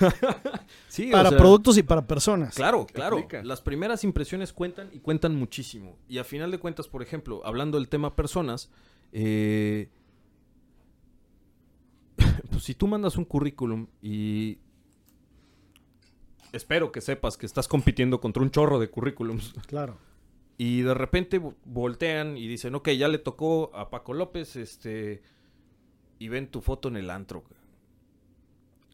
[0.88, 2.54] Sí, Para productos y para personas.
[2.56, 3.16] Claro, claro.
[3.16, 3.42] aplica.
[3.44, 5.96] Las primeras impresiones cuentan y cuentan muchísimo.
[6.08, 8.70] Y a final de cuentas, por ejemplo, hablando del tema personas,
[9.12, 9.88] eh,
[12.50, 14.58] pues si tú mandas un currículum y
[16.52, 19.96] espero que sepas que estás compitiendo contra un chorro de currículums Claro.
[20.58, 25.22] y de repente vo- voltean y dicen, ok, ya le tocó a Paco López, este,
[26.18, 27.44] y ven tu foto en el antro.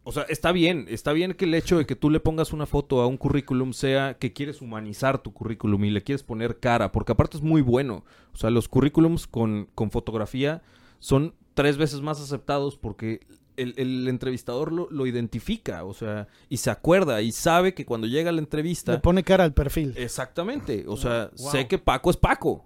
[0.09, 2.64] O sea, está bien, está bien que el hecho de que tú le pongas una
[2.66, 6.92] foto a un currículum sea que quieres humanizar tu currículum y le quieres poner cara,
[6.92, 8.05] porque aparte es muy bueno.
[8.33, 10.62] O sea, los currículums con, con fotografía
[11.01, 16.59] son tres veces más aceptados porque el, el entrevistador lo, lo identifica, o sea, y
[16.59, 18.92] se acuerda y sabe que cuando llega a la entrevista...
[18.92, 19.92] Le pone cara al perfil.
[19.97, 20.85] Exactamente.
[20.87, 21.51] O sea, Wow.
[21.51, 22.64] sé que Paco es Paco.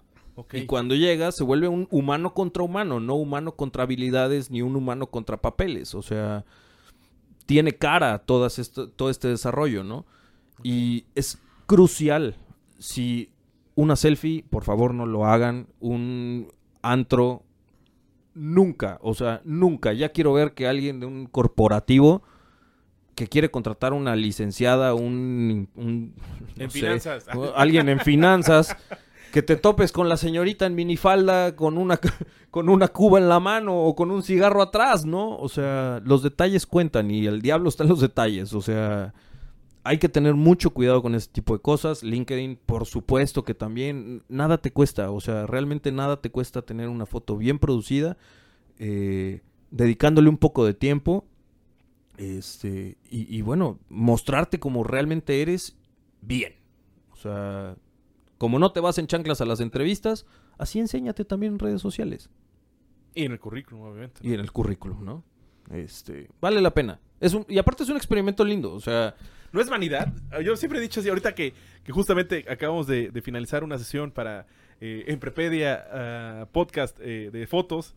[0.53, 4.75] Y cuando llega se vuelve un humano contra humano, no humano contra habilidades ni un
[4.75, 5.93] humano contra papeles.
[5.95, 6.45] O sea,
[7.51, 10.05] tiene cara todas esto, todo este desarrollo, ¿no?
[10.63, 12.37] Y es crucial.
[12.79, 13.29] Si
[13.75, 15.67] una selfie, por favor no lo hagan.
[15.81, 16.47] Un
[16.81, 17.43] antro,
[18.33, 18.99] nunca.
[19.01, 19.91] O sea, nunca.
[19.91, 22.23] Ya quiero ver que alguien de un corporativo
[23.15, 25.67] que quiere contratar una licenciada, un...
[25.75, 26.13] un
[26.55, 27.25] no En sé, finanzas.
[27.53, 28.77] alguien en finanzas,
[29.31, 31.99] que te topes con la señorita en minifalda con una,
[32.51, 35.37] con una cuba en la mano o con un cigarro atrás, ¿no?
[35.37, 39.13] O sea, los detalles cuentan y el diablo está en los detalles, o sea,
[39.83, 42.03] hay que tener mucho cuidado con ese tipo de cosas.
[42.03, 46.87] LinkedIn, por supuesto que también nada te cuesta, o sea, realmente nada te cuesta tener
[46.87, 48.17] una foto bien producida,
[48.77, 49.41] eh,
[49.71, 51.25] dedicándole un poco de tiempo.
[52.17, 55.75] Este, y, y bueno, mostrarte como realmente eres
[56.21, 56.53] bien.
[57.13, 57.75] O sea,
[58.41, 60.25] como no te vas en chanclas a las entrevistas,
[60.57, 62.31] así enséñate también en redes sociales
[63.13, 64.19] Y en el currículum, obviamente.
[64.23, 65.23] y en el currículum, ¿no?
[65.69, 66.99] Este, vale la pena.
[67.19, 69.13] Es un, y aparte es un experimento lindo, o sea,
[69.51, 70.11] No es vanidad.
[70.43, 74.09] Yo siempre he dicho así, ahorita que, que justamente acabamos de, de finalizar una sesión
[74.09, 74.47] para
[74.79, 77.93] eh, en Prepedia ah, podcast eh, de fotos.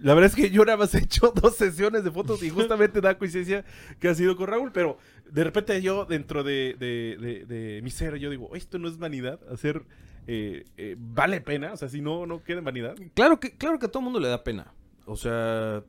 [0.00, 3.00] La verdad es que yo nada más he hecho dos sesiones de fotos y justamente
[3.00, 3.64] da coincidencia
[4.00, 4.98] que ha sido con Raúl, pero
[5.30, 8.98] de repente yo dentro de, de, de- de mi ser, yo digo, esto no es
[8.98, 9.84] vanidad, hacer
[10.26, 12.94] eh, eh, vale pena, o sea, si no, no queda en vanidad.
[13.14, 14.72] claro que, claro que a todo mundo le da pena.
[15.06, 15.84] O sea,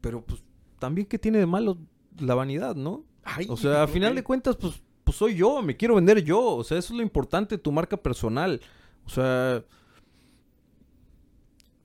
[0.00, 0.42] pero pues
[0.78, 1.78] también que tiene de malo
[2.18, 3.04] la vanidad, ¿no?
[3.22, 6.40] Ay, O sea, a final de cuentas, pues, pues soy yo, me quiero vender yo.
[6.42, 8.60] O sea, eso es lo importante, tu marca personal.
[9.04, 9.62] O sea,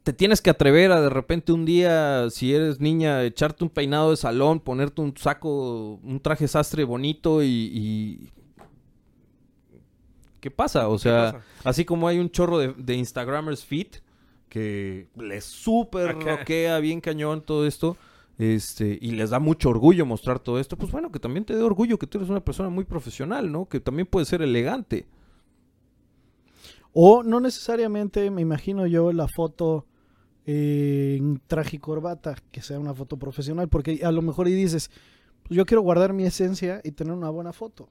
[0.03, 4.11] te tienes que atrever a de repente un día, si eres niña, echarte un peinado
[4.11, 7.47] de salón, ponerte un saco, un traje sastre bonito y...
[7.47, 8.29] y...
[10.39, 10.87] ¿Qué pasa?
[10.87, 11.45] O sea, pasa?
[11.63, 13.97] así como hay un chorro de, de Instagramers fit
[14.49, 17.95] que les súper roquea bien cañón todo esto.
[18.39, 21.61] Este, y les da mucho orgullo mostrar todo esto, pues bueno, que también te dé
[21.61, 23.69] orgullo que tú eres una persona muy profesional, ¿no?
[23.69, 25.05] Que también puede ser elegante.
[26.91, 29.85] O no necesariamente, me imagino yo, la foto
[30.45, 34.53] eh, en traje y corbata, que sea una foto profesional, porque a lo mejor y
[34.53, 34.89] dices,
[35.43, 37.87] pues yo quiero guardar mi esencia y tener una buena foto,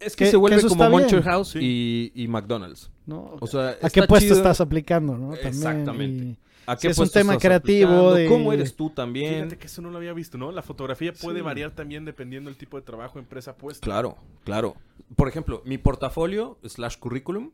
[0.00, 0.90] Es que, Que- se vuelve que como.
[0.90, 2.10] Moncher House Sí.
[2.14, 2.90] y, y McDonald's.
[3.06, 3.36] ¿no?
[3.40, 4.36] O sea, ¿A qué puesto chido.
[4.36, 5.28] estás aplicando, no?
[5.30, 6.24] También, Exactamente.
[6.24, 6.36] y-
[6.66, 9.34] ¿A si es un tema creativo de- ¿Cómo eres tú también?
[9.34, 10.50] Fíjate que eso no lo había visto, ¿no?
[10.52, 11.44] La fotografía puede Sí.
[11.44, 13.84] variar también dependiendo del tipo de trabajo, empresa puesta.
[13.84, 14.76] Claro, claro.
[15.16, 17.50] Por ejemplo, mi portafolio slash currículum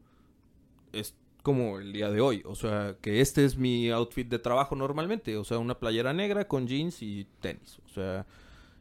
[0.92, 2.42] es como el día de hoy.
[2.44, 5.36] O sea, que este es mi outfit de trabajo normalmente.
[5.36, 7.78] O sea, una playera negra con jeans y tenis.
[7.86, 8.26] O sea,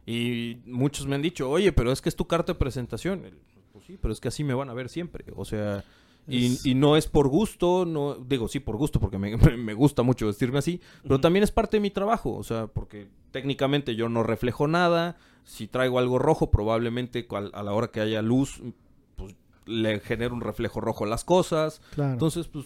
[0.05, 3.23] y muchos me han dicho, oye, pero es que es tu carta de presentación.
[3.73, 5.25] Pues sí, pero es que así me van a ver siempre.
[5.35, 5.83] O sea,
[6.27, 9.73] y, Es- y no es por gusto, no digo sí por gusto porque me, me
[9.73, 13.95] gusta mucho vestirme así, pero también es parte de mi trabajo, o sea, porque técnicamente
[13.95, 15.15] yo no reflejo nada,
[15.45, 18.61] si traigo algo rojo probablemente a la hora que haya luz
[19.67, 22.13] le genero un reflejo rojo a las cosas, claro.
[22.13, 22.65] entonces pues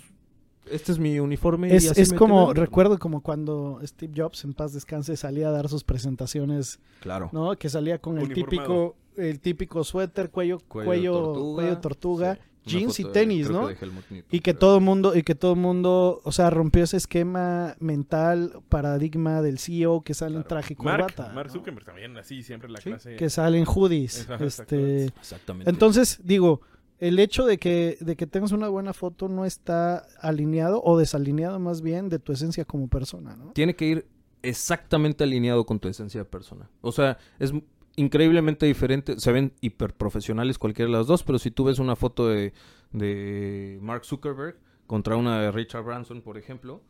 [0.70, 1.70] este es mi uniforme.
[1.70, 2.64] y es así es me como, quedo.
[2.64, 7.30] recuerdo como cuando Steve Jobs, en paz descanse, salía a dar sus presentaciones, Claro.
[7.34, 7.56] ¿no?
[7.58, 12.42] Que salía con el típico, el típico suéter, cuello, cuello, cuello, tortuga, sí.
[12.78, 13.68] Jeans y de- tenis, que ¿no?
[13.70, 13.92] Newton,
[14.30, 14.60] Y que creo.
[14.60, 20.02] todo mundo, y que todo mundo, o sea, rompió ese esquema mental, paradigma del CEO
[20.04, 21.32] que sale en traje y corbata.
[21.34, 21.54] Mark ¿no?
[21.54, 23.16] Zuckerberg también, así siempre la Sí, clase.
[23.16, 24.28] Que salen hoodies.
[24.40, 25.70] Este, Exactamente.
[25.72, 26.62] entonces, digo,
[27.02, 31.60] el hecho de que, de que tengas una buena foto no está alineado o desalineado
[31.60, 33.52] más bien de tu esencia como persona, ¿no?
[33.52, 34.08] tiene que ir
[34.44, 36.70] exactamente alineado con tu esencia de persona.
[36.82, 37.54] O sea, es
[37.96, 39.20] increíblemente diferente.
[39.20, 42.54] Se ven hiperprofesionales cualquiera de las dos, pero si tú ves una foto de,
[42.92, 46.82] de Mark Zuckerberg contra una de Richard Branson, por ejemplo,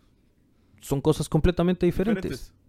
[0.82, 2.24] son cosas completamente diferentes.
[2.24, 2.61] diferentes.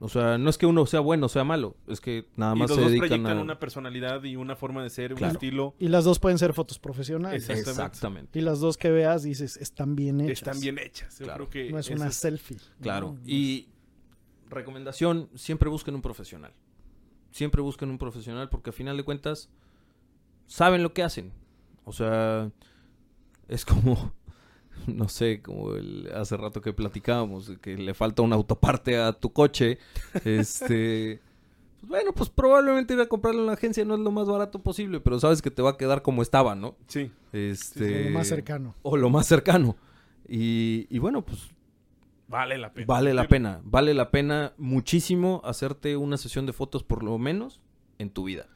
[0.00, 2.58] O sea, no es que uno sea bueno o sea malo, es que nada Y
[2.60, 3.42] más los se dos dedican proyectan a...
[3.42, 5.30] una personalidad y una forma de ser, Claro.
[5.32, 5.74] un estilo.
[5.80, 7.48] Y las dos pueden ser fotos profesionales.
[7.50, 8.38] Exactamente.
[8.38, 10.38] Y las dos que veas dices, están bien hechas.
[10.38, 11.18] Están bien hechas.
[11.18, 11.48] Yo Claro.
[11.48, 12.58] creo que No es una selfie.
[12.80, 13.16] Claro.
[13.18, 13.20] ¿no?
[13.26, 13.68] Y
[14.48, 16.52] recomendación, siempre busquen un profesional.
[17.32, 19.50] Siempre busquen un profesional porque a final de cuentas
[20.46, 21.32] saben lo que hacen.
[21.84, 22.50] O sea,
[23.48, 24.12] es como,
[24.86, 29.12] no sé, como el, hace rato que platicábamos, de que le falta una autoparte a
[29.12, 29.78] tu coche.
[30.24, 31.20] este...
[31.80, 34.60] pues bueno, pues probablemente ir a comprarlo en la agencia no es lo más barato
[34.60, 36.76] posible, pero sabes que te va a quedar como estaba, ¿no?
[36.88, 37.12] Sí.
[37.32, 38.74] Este, Lo más cercano.
[38.82, 39.76] O lo más cercano.
[40.28, 41.50] Y, y bueno, pues
[42.28, 42.86] Vale la pena.
[42.86, 47.58] Vale la pena, vale la pena muchísimo hacerte una sesión de fotos por lo menos
[47.98, 48.46] en tu vida.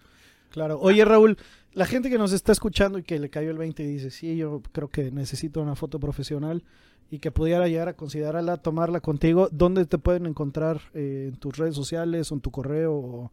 [0.50, 0.78] Claro.
[0.78, 1.38] Oye, Raúl,
[1.74, 4.36] la gente que nos está escuchando y que le cayó el 20 y dice, sí,
[4.36, 6.62] yo creo que necesito una foto profesional
[7.10, 10.80] y que pudiera llegar a considerarla, tomarla contigo, ¿dónde te pueden encontrar?
[10.94, 12.94] Eh, ¿En tus redes sociales o en tu correo?
[12.94, 13.30] O,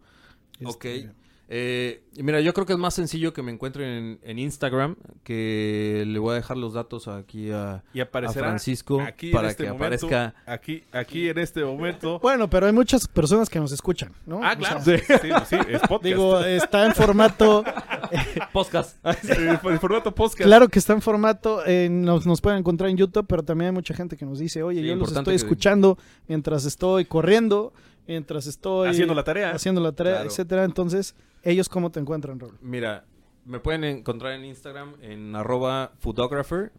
[0.66, 0.86] Ok.
[0.86, 1.12] este,
[1.52, 6.04] Eh, mira, yo creo que es más sencillo que me encuentren en, en Instagram, que
[6.06, 9.64] le voy a dejar los datos aquí a, Y a Francisco aquí para en este
[9.64, 10.36] que momento, aparezca.
[10.46, 12.20] Aquí, aquí en este momento.
[12.22, 14.42] Bueno, pero hay muchas personas que nos escuchan, ¿no?
[14.44, 14.82] ah, O claro.
[14.82, 16.04] sea, Sí, sí, sí, es podcast.
[16.04, 17.64] digo, está en formato,
[18.54, 18.98] Podcast.
[19.82, 20.44] Formato podcast.
[20.48, 23.74] claro que está en formato, eh, nos, nos pueden encontrar en YouTube, pero también hay
[23.74, 27.74] mucha gente que nos dice, oye, Sí, yo los estoy que- escuchando mientras estoy corriendo,
[28.08, 29.52] mientras estoy Haciendo la tarea.
[29.52, 30.30] haciendo la tarea, Claro.
[30.30, 30.64] etcétera.
[30.64, 32.58] Entonces, ¿ellos cómo te encuentran, Raúl?
[32.62, 33.06] Mira,
[33.46, 36.72] me pueden encontrar en Instagram en arroba foodographer,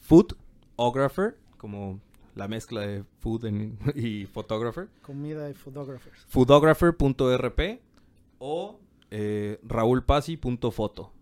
[0.00, 2.00] foodographer, como
[2.34, 4.88] la mezcla de food en- y photographer.
[5.02, 6.24] Comida y photographers.
[6.28, 7.80] foodographer.rp
[8.38, 8.78] o
[9.16, 11.12] eh, raulpasi.foto.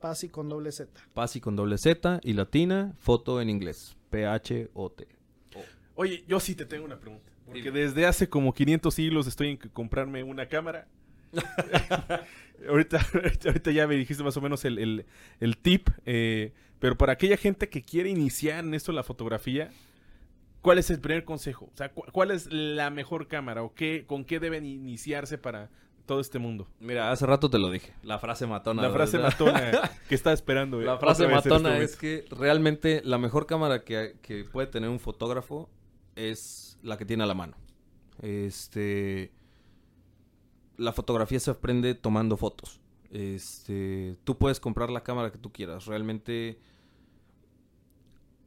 [0.00, 1.00] Pasi con doble Z.
[1.14, 3.96] Pasi con doble Z y latina, foto en inglés.
[4.10, 5.06] P-H-O-T.
[5.94, 7.30] Oye, yo sí te tengo una pregunta.
[7.46, 7.78] Porque Dime.
[7.80, 10.88] desde hace como 500 siglos estoy en que comprarme una cámara.
[12.68, 13.00] ahorita,
[13.46, 15.06] ahorita ya me dijiste más o menos el, el-
[15.40, 15.88] el tip.
[16.04, 19.70] eh, pero para aquella gente que quiere iniciar en esto la fotografía,
[20.62, 21.70] ¿cuál es el primer consejo?
[21.72, 23.62] O sea, cu- ¿cuál es la mejor cámara?
[23.62, 25.70] ¿O qué, con qué deben iniciarse para
[26.06, 26.68] todo este mundo?
[26.80, 27.92] Mira, hace rato te lo dije.
[28.02, 28.82] La frase matona.
[28.82, 29.32] la frase ¿verdad?
[29.32, 30.80] matona que estaba esperando.
[30.80, 34.90] eh, La frase matona este es que realmente la mejor cámara que, que puede tener
[34.90, 35.68] un fotógrafo
[36.16, 37.56] es la que tiene a la mano.
[38.20, 39.32] Este.
[40.76, 42.80] La fotografía se aprende tomando fotos.
[43.10, 44.16] Este.
[44.24, 45.86] Tú puedes comprar la cámara que tú quieras.
[45.86, 46.58] Realmente.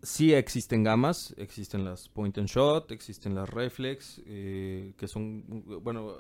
[0.05, 5.43] Sí existen gamas, existen las point and shot, existen las reflex, eh, que son,
[5.83, 6.13] bueno,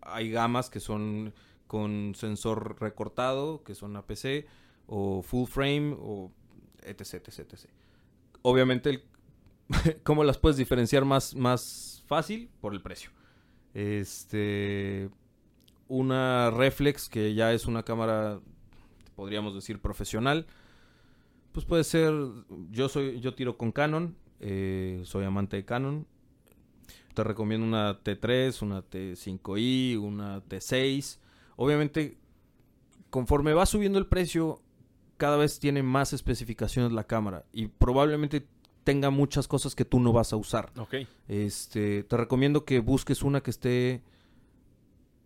[0.00, 1.34] hay gamas que son
[1.66, 4.46] con sensor recortado, que son APC,
[4.86, 6.30] o full frame, o
[6.82, 7.70] etc, etc, etc.
[8.42, 9.02] Obviamente, el-
[10.04, 12.50] ¿cómo las puedes diferenciar más, más fácil?
[12.60, 13.10] Por el precio.
[13.72, 15.10] Este,
[15.88, 18.40] una reflex, que ya es una cámara,
[19.16, 20.46] podríamos decir, profesional,
[21.54, 22.12] pues puede ser,
[22.72, 26.04] yo soy, yo tiro con Canon, eh, soy amante de Canon.
[27.14, 31.20] Te recomiendo una T3, una T5i, una T6.
[31.54, 32.18] Obviamente,
[33.08, 34.62] conforme va subiendo el precio,
[35.16, 38.48] cada vez tiene más especificaciones la cámara y probablemente
[38.82, 40.72] tenga muchas cosas que tú no vas a usar.
[40.76, 40.96] Ok.
[41.28, 44.02] Este, te recomiendo que busques una que esté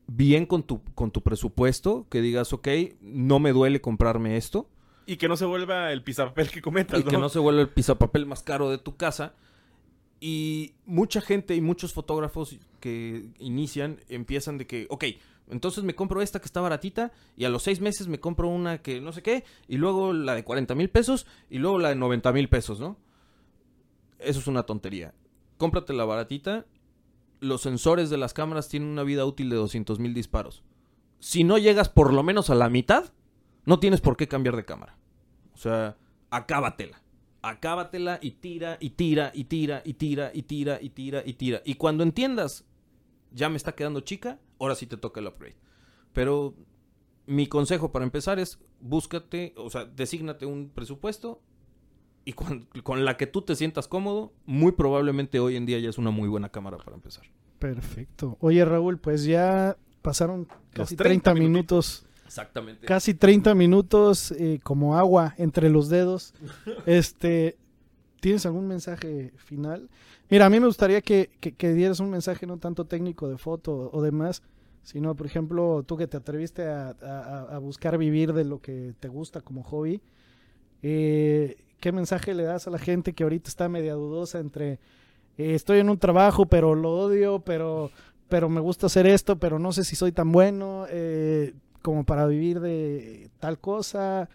[0.06, 2.68] bien con tu, con tu presupuesto, que digas, ok,
[3.00, 4.68] no me duele comprarme esto.
[5.08, 7.70] Y que no se vuelva el pisapapel que comentas, Y que no se vuelva el
[7.70, 9.34] pisapapel más caro de tu casa.
[10.20, 15.04] Y mucha gente y muchos fotógrafos que inician empiezan de que, ok,
[15.48, 18.82] entonces me compro esta que está baratita y a los seis meses me compro una
[18.82, 21.94] que no sé qué y luego la de 40 mil pesos y luego la de
[21.94, 22.98] 90 mil pesos, ¿no?
[24.18, 25.14] Eso es una tontería.
[25.56, 26.66] Cómprate la baratita.
[27.40, 30.64] Los sensores de las cámaras tienen una vida útil de 200 mil disparos.
[31.18, 33.10] Si no llegas por lo menos a la mitad,
[33.64, 34.97] no tienes por qué cambiar de cámara.
[35.58, 35.96] O sea,
[36.30, 37.02] acábatela.
[37.42, 41.62] Acábatela y tira y tira y tira y tira y tira y tira y tira.
[41.64, 42.64] Y cuando entiendas,
[43.32, 45.56] ya me está quedando chica, ahora sí te toca el upgrade.
[46.12, 46.54] Pero
[47.26, 51.42] mi consejo para empezar es búscate, o sea, desígnate un presupuesto
[52.24, 55.90] y con, con la que tú te sientas cómodo, muy probablemente hoy en día ya
[55.90, 57.24] es una muy buena cámara para empezar.
[57.58, 58.36] Perfecto.
[58.40, 62.07] Oye, Raúl, pues ya pasaron casi 30 30, minutos.
[62.28, 62.86] Exactamente.
[62.86, 66.32] Casi 30 minutos eh, como agua entre los dedos.
[66.86, 67.56] Este,
[68.20, 69.88] ¿Tienes algún mensaje final?
[70.30, 73.38] Mira, a mí me gustaría que, que- que dieras un mensaje no tanto técnico de
[73.38, 74.42] foto o demás,
[74.82, 78.94] sino, por ejemplo, tú que te atreviste a, a- a buscar vivir de lo que
[79.00, 80.00] te gusta como hobby.
[80.82, 84.72] eh, ¿Qué mensaje le das a la gente que ahorita está media dudosa entre
[85.38, 87.92] eh, estoy en un trabajo, pero lo odio, pero,
[88.28, 92.26] pero me gusta hacer esto, pero no sé si soy tan bueno eh, como para
[92.26, 94.28] vivir de tal cosa?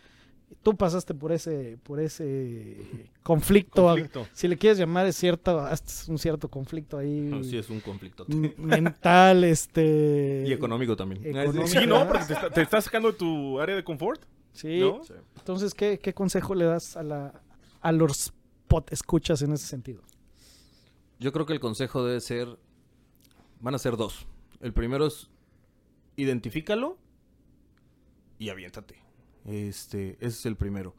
[0.62, 2.78] Tú pasaste por ese, por ese
[3.24, 4.28] conflicto, Conflicto.
[4.34, 8.26] si le quieres llamar, es cierto, es un cierto conflicto ahí Sí, es un conflicto.
[8.58, 11.26] mental, este Y económico también.
[11.26, 11.68] Económico.
[11.68, 14.22] Sí, no, porque te, está- te estás sacando de tu área de confort.
[14.54, 14.80] Sí.
[14.80, 15.04] ¿No?
[15.04, 15.14] Sí.
[15.38, 17.42] Entonces, ¿qué, qué consejo le das a la
[17.82, 18.32] a los
[18.68, 20.02] pot escuchas en ese sentido?
[21.20, 22.48] Yo creo que el consejo debe ser.
[23.60, 24.28] Van a ser dos.
[24.62, 25.30] El primero es.
[26.16, 26.98] Identifícalo.
[28.40, 28.96] Y aviéntate.
[29.46, 30.12] Este.
[30.20, 30.96] Ese es el primero.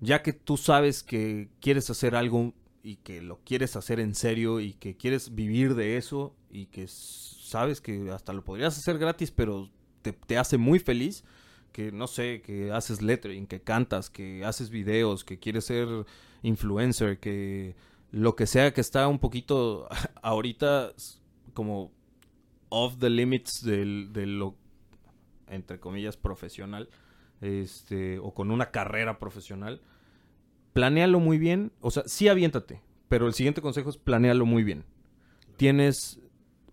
[0.00, 2.54] Ya que tú sabes que quieres hacer algo.
[2.82, 4.60] Y que lo quieres hacer en serio.
[4.60, 6.34] Y que quieres vivir de eso.
[6.50, 9.30] Y que sabes que hasta lo podrías hacer gratis.
[9.30, 9.70] Pero
[10.02, 11.24] te, te hace muy feliz.
[11.72, 16.04] Que no sé, que haces lettering, que cantas, que haces videos, que quieres ser
[16.42, 17.76] influencer, que
[18.10, 19.88] lo que sea que está un poquito
[20.22, 20.92] ahorita
[21.54, 21.92] como
[22.68, 24.56] off the limits del, de lo
[25.50, 26.88] entre comillas profesional
[27.40, 29.80] este o con una carrera profesional
[30.72, 34.84] planéalo muy bien o sea sí aviéntate pero el siguiente consejo es planéalo muy bien.
[35.56, 36.20] Tienes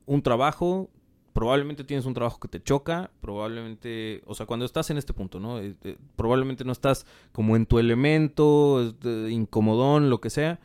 [0.05, 0.89] un trabajo
[1.33, 5.39] probablemente tienes un trabajo que te choca probablemente o sea cuando estás en este punto
[5.39, 10.59] no Eh, eh, probablemente no estás como en tu elemento este, incomodón lo que sea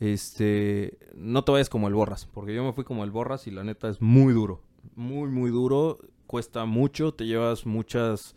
[0.00, 3.50] este, no te vayas como el Borras, porque yo me fui como el Borras y
[3.50, 4.60] la neta es muy duro,
[4.96, 8.34] muy muy duro, cuesta mucho, te llevas muchas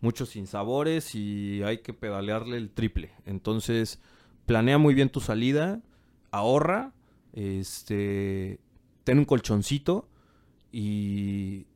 [0.00, 3.12] muchos sinsabores y hay que pedalearle el triple.
[3.24, 4.00] Entonces,
[4.44, 5.82] planea muy bien tu salida,
[6.30, 6.92] ahorra,
[7.32, 8.60] este,
[9.04, 10.08] ten un colchoncito
[10.72, 11.66] y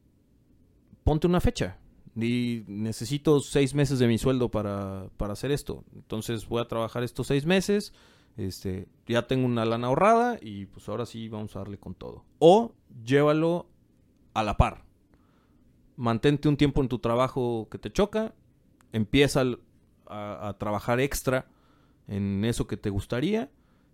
[1.05, 1.79] ponte una fecha.
[2.15, 5.85] Necesito seis meses de mi sueldo para, para hacer esto.
[5.95, 7.93] Entonces voy a trabajar estos seis meses.
[8.37, 12.25] Este, ya tengo una lana ahorrada y pues ahora sí vamos a darle con todo.
[12.39, 13.67] O llévalo
[14.35, 14.90] a la par.
[16.01, 18.33] Mantente un tiempo en tu trabajo que te choca.
[18.93, 19.43] Empieza
[20.07, 21.47] a, a trabajar extra
[22.09, 23.51] en eso que te gustaría.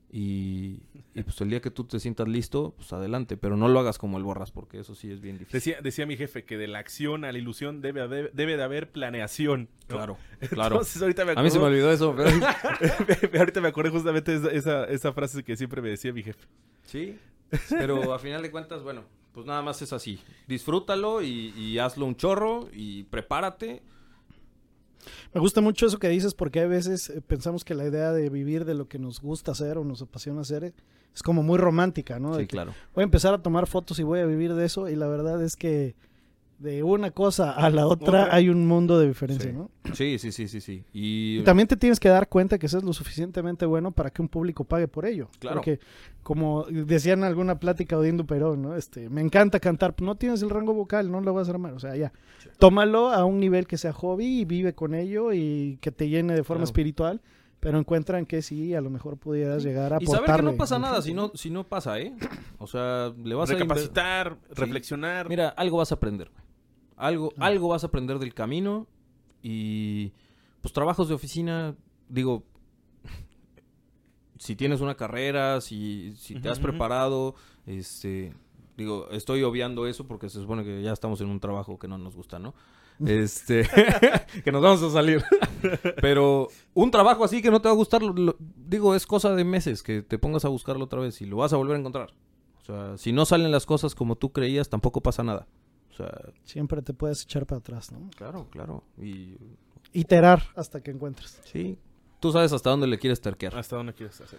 [0.09, 0.82] Y,
[1.14, 3.36] y, pues el día que tú te sientas listo, pues adelante.
[3.36, 5.57] Pero no lo hagas como el borras porque eso sí es bien difícil.
[5.59, 8.62] Decía, decía mi jefe que de la acción a la ilusión debe, haber- debe de
[8.62, 9.68] haber planeación.
[9.88, 9.96] ¿no?
[9.96, 10.16] Claro,
[10.50, 10.76] claro.
[10.76, 12.30] Entonces ahorita me A mí se me olvidó eso, pero...
[13.38, 16.46] ahorita me acordé justamente esa, esa, esa frase que siempre me decía mi jefe.
[16.84, 17.18] Sí,
[17.68, 19.02] pero a final de cuentas, bueno,
[19.37, 20.18] pues nada más es así.
[20.49, 23.82] Disfrútalo y, y hazlo un chorro y prepárate.
[25.34, 28.30] Me gusta mucho eso que dices porque a veces eh, pensamos que la idea de
[28.30, 30.72] vivir de lo que nos gusta hacer o nos apasiona hacer
[31.14, 32.34] es como muy romántica, ¿no?
[32.34, 32.72] De Sí, que claro.
[32.95, 35.43] Voy a empezar a tomar fotos y voy a vivir de eso y la verdad
[35.43, 35.97] es que
[36.59, 39.57] de una cosa a la otra, hay un mundo de diferencia, Sí.
[39.57, 39.70] ¿no?
[39.92, 40.84] Sí, sí, sí, sí, sí.
[40.92, 44.11] Y, Y también te tienes que dar cuenta que eso es lo suficientemente bueno para
[44.11, 45.28] que un público pague por ello.
[45.38, 45.57] Claro.
[45.57, 45.80] Porque,
[46.22, 48.74] como decían en alguna plática Odindo Perón, ¿no?
[48.76, 51.74] Este, me encanta cantar, no tienes el rango vocal, no lo vas a armar.
[51.74, 52.12] O sea, ya,
[52.59, 56.34] tómalo a un nivel que sea hobby y vive con ello y que te llene
[56.34, 56.64] de forma Claro.
[56.64, 57.20] espiritual,
[57.61, 60.76] pero encuentran que sí, a lo mejor pudieras llegar a y saber que no pasa
[60.76, 62.14] a nada si no, si no pasa, ¿eh?
[62.59, 63.54] O sea, le vas a...
[63.54, 65.28] inver- Recapacitar, reflexionar.
[65.28, 66.45] Mira, algo vas a aprender, güey.
[66.97, 67.47] Algo, Ah.
[67.47, 68.86] algo vas a aprender del camino
[69.42, 70.12] y
[70.62, 71.74] pues trabajos de oficina,
[72.09, 72.42] digo,
[74.38, 77.34] si tienes una carrera, si, si te has preparado,
[77.66, 78.34] este,
[78.76, 81.99] digo, estoy obviando eso porque se supone que ya estamos en un trabajo que no
[81.99, 82.55] nos gusta, ¿no?
[83.07, 83.68] Este,
[84.44, 85.22] que nos vamos a salir.
[86.01, 89.34] Pero un trabajo así que no te va a gustar, lo- lo- digo, es cosa
[89.34, 91.80] de meses que te pongas a buscarlo otra vez y lo vas a volver a
[91.80, 92.14] encontrar.
[92.62, 95.47] O sea, si no salen las cosas como tú creías, tampoco pasa nada.
[95.99, 98.11] O sea, Siempre te puedes echar para atrás, ¿no?
[98.16, 98.84] claro, claro.
[98.99, 99.36] Y
[99.92, 101.40] Iterar hasta que encuentres.
[101.44, 101.78] sí,
[102.20, 103.57] tú sabes hasta dónde le quieres terquear.
[103.57, 104.38] ¿Hasta dónde quieres hacer?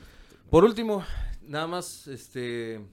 [0.51, 1.03] Por último,
[1.41, 2.85] nada más, este,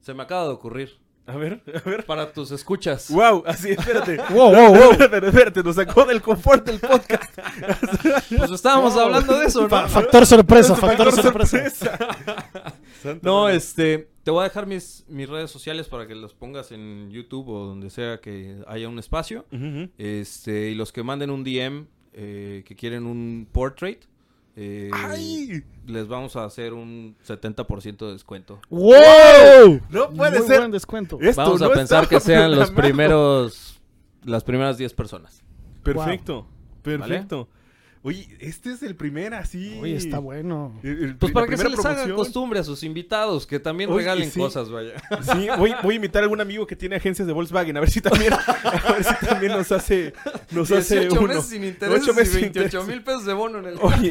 [0.00, 0.90] se me acaba de ocurrir
[1.26, 2.04] A ver, a ver.
[2.04, 3.08] para tus escuchas.
[3.10, 4.18] Wow, así, espérate.
[4.30, 4.90] Wow, wow, wow.
[4.92, 7.38] Espérate, espérate, nos sacó del confort del podcast.
[8.36, 9.68] Pues estábamos hablando de eso, ¿no?
[9.70, 11.98] Fa- factor sorpresa, factor sorpresa.
[13.22, 13.56] No, madre.
[13.56, 17.48] este, te voy a dejar mis, mis redes sociales para que los pongas en YouTube
[17.50, 19.44] o donde sea que haya un espacio.
[19.98, 24.04] Este, y los que manden un DM eh, que quieren un portrait,
[24.56, 25.64] eh, ¡Ay!
[25.86, 28.60] les vamos a hacer un 70% de descuento.
[28.70, 29.80] ¡Wow!
[29.90, 30.58] No puede Muy ser.
[30.60, 31.18] buen descuento.
[31.20, 33.80] Esto Vamos a pensar que sean los primeros,
[34.24, 35.42] las primeras 10 personas.
[35.82, 36.46] Perfecto,
[36.82, 37.48] perfecto.
[38.06, 39.78] Oye, este es el primer así.
[39.80, 40.78] Uy, está bueno.
[40.82, 42.16] El- el- Pues para que se les haga promoción.
[42.16, 44.38] costumbre a sus invitados, que también Oye, regalen sí.
[44.38, 44.92] cosas, vaya.
[45.32, 47.90] Sí, voy, voy a invitar a algún amigo que tiene agencias de Volkswagen, a ver
[47.90, 48.32] si también,
[48.84, 50.12] a ver si también nos hace,
[50.50, 51.28] nos hace 18 uno.
[51.28, 52.88] meses sin intereses Ocho meses y sin 28 intereses.
[52.88, 53.78] mil pesos de bono en el...
[53.80, 54.10] Oye,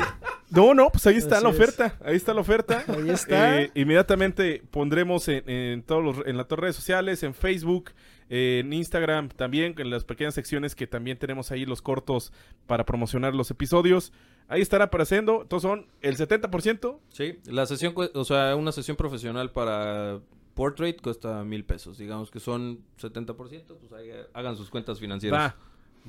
[0.50, 1.56] no, no, pues ahí está Así la es.
[1.56, 2.84] oferta, ahí está la oferta.
[2.88, 3.62] Ahí está.
[3.62, 7.92] Eh, inmediatamente pondremos en, en todos los, en las redes sociales, en Facebook,
[8.36, 12.34] eh, en Instagram también, en las pequeñas secciones que también tenemos ahí los cortos
[12.66, 14.12] para promocionar los episodios.
[14.48, 16.98] Ahí estará apareciendo, entonces son el 70%.
[17.10, 20.20] Sí, la sesión, o sea, una sesión profesional para
[20.56, 22.00] portrait cuesta mil pesos.
[22.00, 23.36] Digamos que son 70%,
[23.80, 25.54] pues ahí hagan sus cuentas financieras.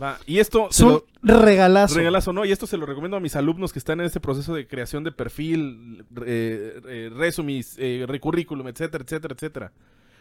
[0.00, 0.18] Va, va.
[0.26, 1.94] Y esto Es se un lo, regalazo.
[1.96, 2.46] regalazo, ¿no?
[2.46, 5.04] Y esto se lo recomiendo a mis alumnos que están en este proceso de creación
[5.04, 9.72] de perfil, eh, eh, resumes, eh, recurrículum, etcétera, etcétera, etcétera.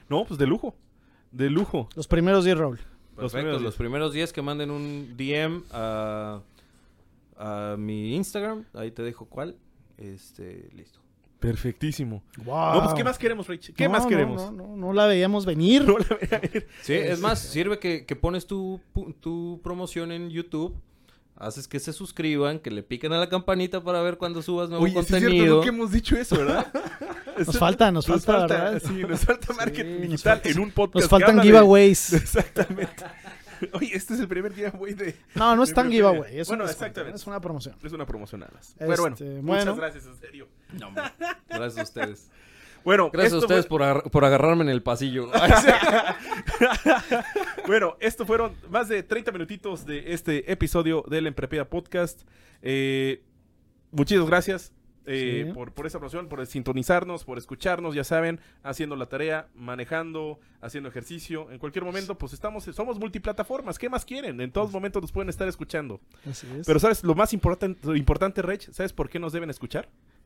[0.10, 0.76] No, pues de lujo,
[1.34, 1.90] de lujo.
[1.96, 2.78] Los primeros 10, Raúl.
[2.78, 6.42] Los Perfecto, primeros los primeros 10 que manden un DM a,
[7.38, 9.58] a mi Instagram, ahí te dejo cuál.
[9.98, 11.00] Este, listo.
[11.40, 12.24] Perfectísimo.
[12.46, 12.76] Wow.
[12.76, 13.74] No, pues ¿qué más queremos, Rich?
[13.74, 14.50] ¿Qué No, más queremos?
[14.52, 15.84] No, no, no la veíamos venir.
[15.88, 16.68] No la voy a ir.
[16.82, 18.80] Sí, es más, sirve que, que pones tu,
[19.20, 20.74] tu promoción en YouTube,
[21.36, 24.84] haces que se suscriban, que le piquen a la campanita para ver cuando subas nuevo
[24.84, 25.56] Oye, sí es cierto, contenido.
[25.58, 26.68] nunca hemos dicho eso, ¿verdad?
[27.38, 28.80] Nos falta, nos falta, ¿verdad?
[28.86, 31.02] Sí, nos falta marketing nos digital falta- en un podcast.
[31.02, 32.14] Nos faltan habla de- giveaways.
[32.14, 33.04] Exactamente.
[33.72, 35.16] Oye, este es el primer giveaway de...
[35.34, 36.38] No, no es tan giveaway.
[36.38, 37.16] Es Bueno, exactamente.
[37.18, 37.76] Es una promoción.
[37.84, 38.76] Es una promoción nada más.
[38.78, 39.76] Pero bueno, Este, muchas bueno.
[39.78, 40.48] gracias, en serio.
[40.80, 41.04] No, hombre.
[41.50, 42.30] Gracias a ustedes.
[42.84, 45.30] Bueno, Gracias a ustedes fue- por, agar- por agarrarme en el pasillo.
[47.68, 52.24] Bueno, esto fueron más de 30 minutitos de este episodio del Emprepeda Podcast.
[52.62, 53.24] Eh,
[53.92, 54.74] muchísimas gracias
[55.06, 55.54] eh, Sí.
[55.54, 60.90] por, por esta promoción, por sintonizarnos, por escucharnos, ya saben, haciendo la tarea, manejando, haciendo
[60.90, 61.52] ejercicio.
[61.52, 63.78] En cualquier momento, pues estamos, somos multiplataformas.
[63.80, 64.40] ¿Qué más quieren?
[64.42, 66.00] En todos momentos nos pueden estar escuchando.
[66.30, 66.66] Así es.
[66.66, 68.72] Pero ¿sabes lo más importante, importante Rech?
[68.72, 69.90] ¿Sabes por qué nos deben escuchar?